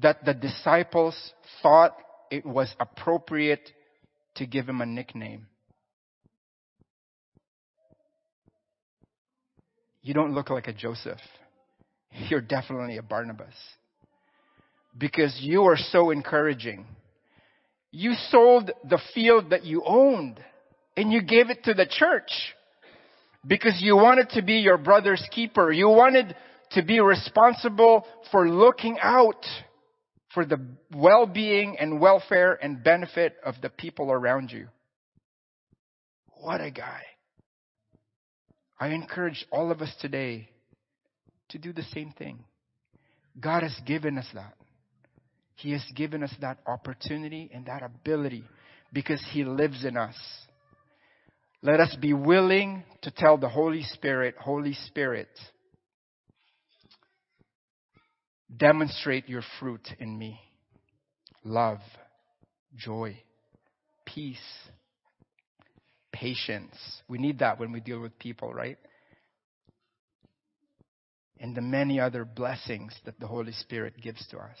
that 0.00 0.24
the 0.24 0.34
disciples 0.34 1.32
thought 1.62 1.96
it 2.30 2.44
was 2.44 2.72
appropriate 2.78 3.70
to 4.36 4.46
give 4.46 4.68
him 4.68 4.80
a 4.80 4.86
nickname. 4.86 5.46
You 10.02 10.14
don't 10.14 10.34
look 10.34 10.50
like 10.50 10.68
a 10.68 10.72
Joseph. 10.72 11.18
You're 12.28 12.40
definitely 12.40 12.96
a 12.96 13.02
Barnabas. 13.02 13.54
Because 14.96 15.36
you 15.40 15.64
are 15.64 15.76
so 15.76 16.10
encouraging. 16.10 16.86
You 17.90 18.14
sold 18.30 18.70
the 18.88 19.00
field 19.14 19.50
that 19.50 19.64
you 19.64 19.82
owned 19.84 20.40
and 20.96 21.12
you 21.12 21.22
gave 21.22 21.50
it 21.50 21.64
to 21.64 21.74
the 21.74 21.86
church 21.86 22.30
because 23.46 23.80
you 23.80 23.96
wanted 23.96 24.30
to 24.30 24.42
be 24.42 24.54
your 24.54 24.78
brother's 24.78 25.26
keeper. 25.30 25.70
You 25.72 25.88
wanted 25.88 26.34
to 26.72 26.82
be 26.82 27.00
responsible 27.00 28.04
for 28.30 28.48
looking 28.48 28.98
out 29.00 29.44
for 30.34 30.44
the 30.44 30.60
well-being 30.94 31.76
and 31.78 32.00
welfare 32.00 32.58
and 32.62 32.82
benefit 32.82 33.36
of 33.44 33.54
the 33.62 33.70
people 33.70 34.10
around 34.12 34.50
you. 34.50 34.68
What 36.40 36.60
a 36.60 36.70
guy. 36.70 37.02
I 38.78 38.88
encourage 38.88 39.46
all 39.50 39.72
of 39.72 39.80
us 39.80 39.92
today 40.00 40.48
to 41.50 41.58
do 41.58 41.72
the 41.72 41.82
same 41.94 42.12
thing. 42.16 42.44
God 43.40 43.62
has 43.62 43.78
given 43.86 44.18
us 44.18 44.26
that. 44.34 44.54
He 45.54 45.72
has 45.72 45.84
given 45.96 46.22
us 46.22 46.32
that 46.40 46.58
opportunity 46.66 47.50
and 47.52 47.66
that 47.66 47.82
ability 47.82 48.44
because 48.92 49.24
He 49.32 49.44
lives 49.44 49.84
in 49.84 49.96
us. 49.96 50.16
Let 51.62 51.80
us 51.80 51.96
be 52.00 52.12
willing 52.12 52.84
to 53.02 53.10
tell 53.10 53.36
the 53.36 53.48
Holy 53.48 53.82
Spirit, 53.82 54.36
Holy 54.38 54.74
Spirit, 54.86 55.28
demonstrate 58.56 59.28
your 59.28 59.42
fruit 59.58 59.86
in 59.98 60.16
me. 60.16 60.40
Love, 61.44 61.80
joy, 62.76 63.20
peace, 64.06 64.38
patience. 66.12 66.76
We 67.08 67.18
need 67.18 67.40
that 67.40 67.58
when 67.58 67.72
we 67.72 67.80
deal 67.80 68.00
with 68.00 68.16
people, 68.18 68.52
right? 68.52 68.78
And 71.40 71.54
the 71.54 71.60
many 71.60 72.00
other 72.00 72.24
blessings 72.24 72.92
that 73.04 73.20
the 73.20 73.26
Holy 73.26 73.52
Spirit 73.52 73.94
gives 74.00 74.26
to 74.28 74.38
us. 74.38 74.58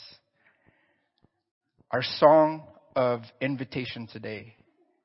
Our 1.90 2.02
song 2.02 2.64
of 2.94 3.22
invitation 3.40 4.06
today 4.06 4.54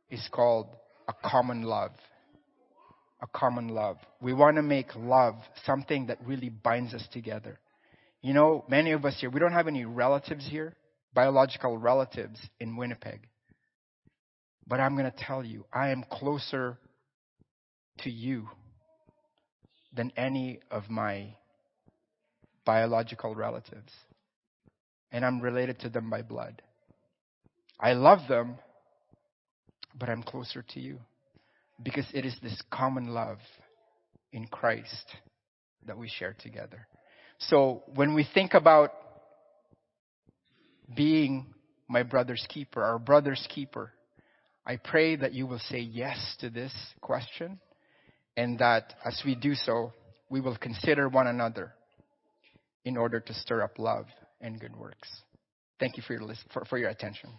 is 0.09 0.27
called 0.31 0.67
A 1.07 1.13
Common 1.27 1.63
Love. 1.63 1.91
A 3.21 3.27
common 3.27 3.69
love. 3.69 3.97
We 4.21 4.33
want 4.33 4.57
to 4.57 4.61
make 4.61 4.93
love 4.95 5.35
something 5.65 6.07
that 6.07 6.17
really 6.25 6.49
binds 6.49 6.93
us 6.93 7.07
together. 7.13 7.57
You 8.21 8.33
know, 8.33 8.65
many 8.67 8.91
of 8.91 9.05
us 9.05 9.15
here, 9.19 9.29
we 9.29 9.39
don't 9.39 9.53
have 9.53 9.67
any 9.67 9.85
relatives 9.85 10.45
here, 10.45 10.75
biological 11.13 11.77
relatives 11.77 12.39
in 12.59 12.75
Winnipeg. 12.75 13.21
But 14.67 14.81
I'm 14.81 14.95
going 14.97 15.09
to 15.09 15.17
tell 15.17 15.43
you, 15.43 15.65
I 15.73 15.89
am 15.89 16.03
closer 16.11 16.77
to 17.99 18.09
you 18.09 18.49
than 19.93 20.11
any 20.17 20.59
of 20.69 20.89
my 20.89 21.35
biological 22.65 23.35
relatives. 23.35 23.91
And 25.11 25.25
I'm 25.25 25.41
related 25.41 25.79
to 25.81 25.89
them 25.89 26.09
by 26.09 26.21
blood. 26.21 26.61
I 27.79 27.93
love 27.93 28.27
them, 28.27 28.55
but 29.97 30.09
I'm 30.09 30.23
closer 30.23 30.63
to 30.69 30.79
you 30.79 30.99
because 31.81 32.05
it 32.13 32.25
is 32.25 32.35
this 32.41 32.59
common 32.71 33.07
love 33.07 33.39
in 34.31 34.47
Christ 34.47 35.15
that 35.85 35.97
we 35.97 36.07
share 36.07 36.35
together. 36.39 36.87
So 37.37 37.83
when 37.93 38.13
we 38.13 38.27
think 38.33 38.53
about 38.53 38.91
being 40.95 41.53
my 41.87 42.03
brother's 42.03 42.45
keeper, 42.49 42.83
our 42.83 42.99
brother's 42.99 43.45
keeper, 43.49 43.91
I 44.65 44.77
pray 44.77 45.15
that 45.17 45.33
you 45.33 45.45
will 45.45 45.59
say 45.59 45.79
yes 45.79 46.35
to 46.39 46.49
this 46.49 46.73
question 47.01 47.59
and 48.37 48.59
that 48.59 48.93
as 49.03 49.21
we 49.25 49.35
do 49.35 49.55
so, 49.55 49.91
we 50.29 50.41
will 50.41 50.55
consider 50.55 51.09
one 51.09 51.27
another 51.27 51.73
in 52.85 52.97
order 52.97 53.19
to 53.19 53.33
stir 53.33 53.61
up 53.61 53.79
love 53.79 54.05
and 54.41 54.59
good 54.59 54.75
works. 54.75 55.09
Thank 55.79 55.97
you 55.97 56.03
for 56.03 56.13
your, 56.13 56.33
for, 56.53 56.65
for 56.65 56.77
your 56.77 56.89
attention. 56.89 57.29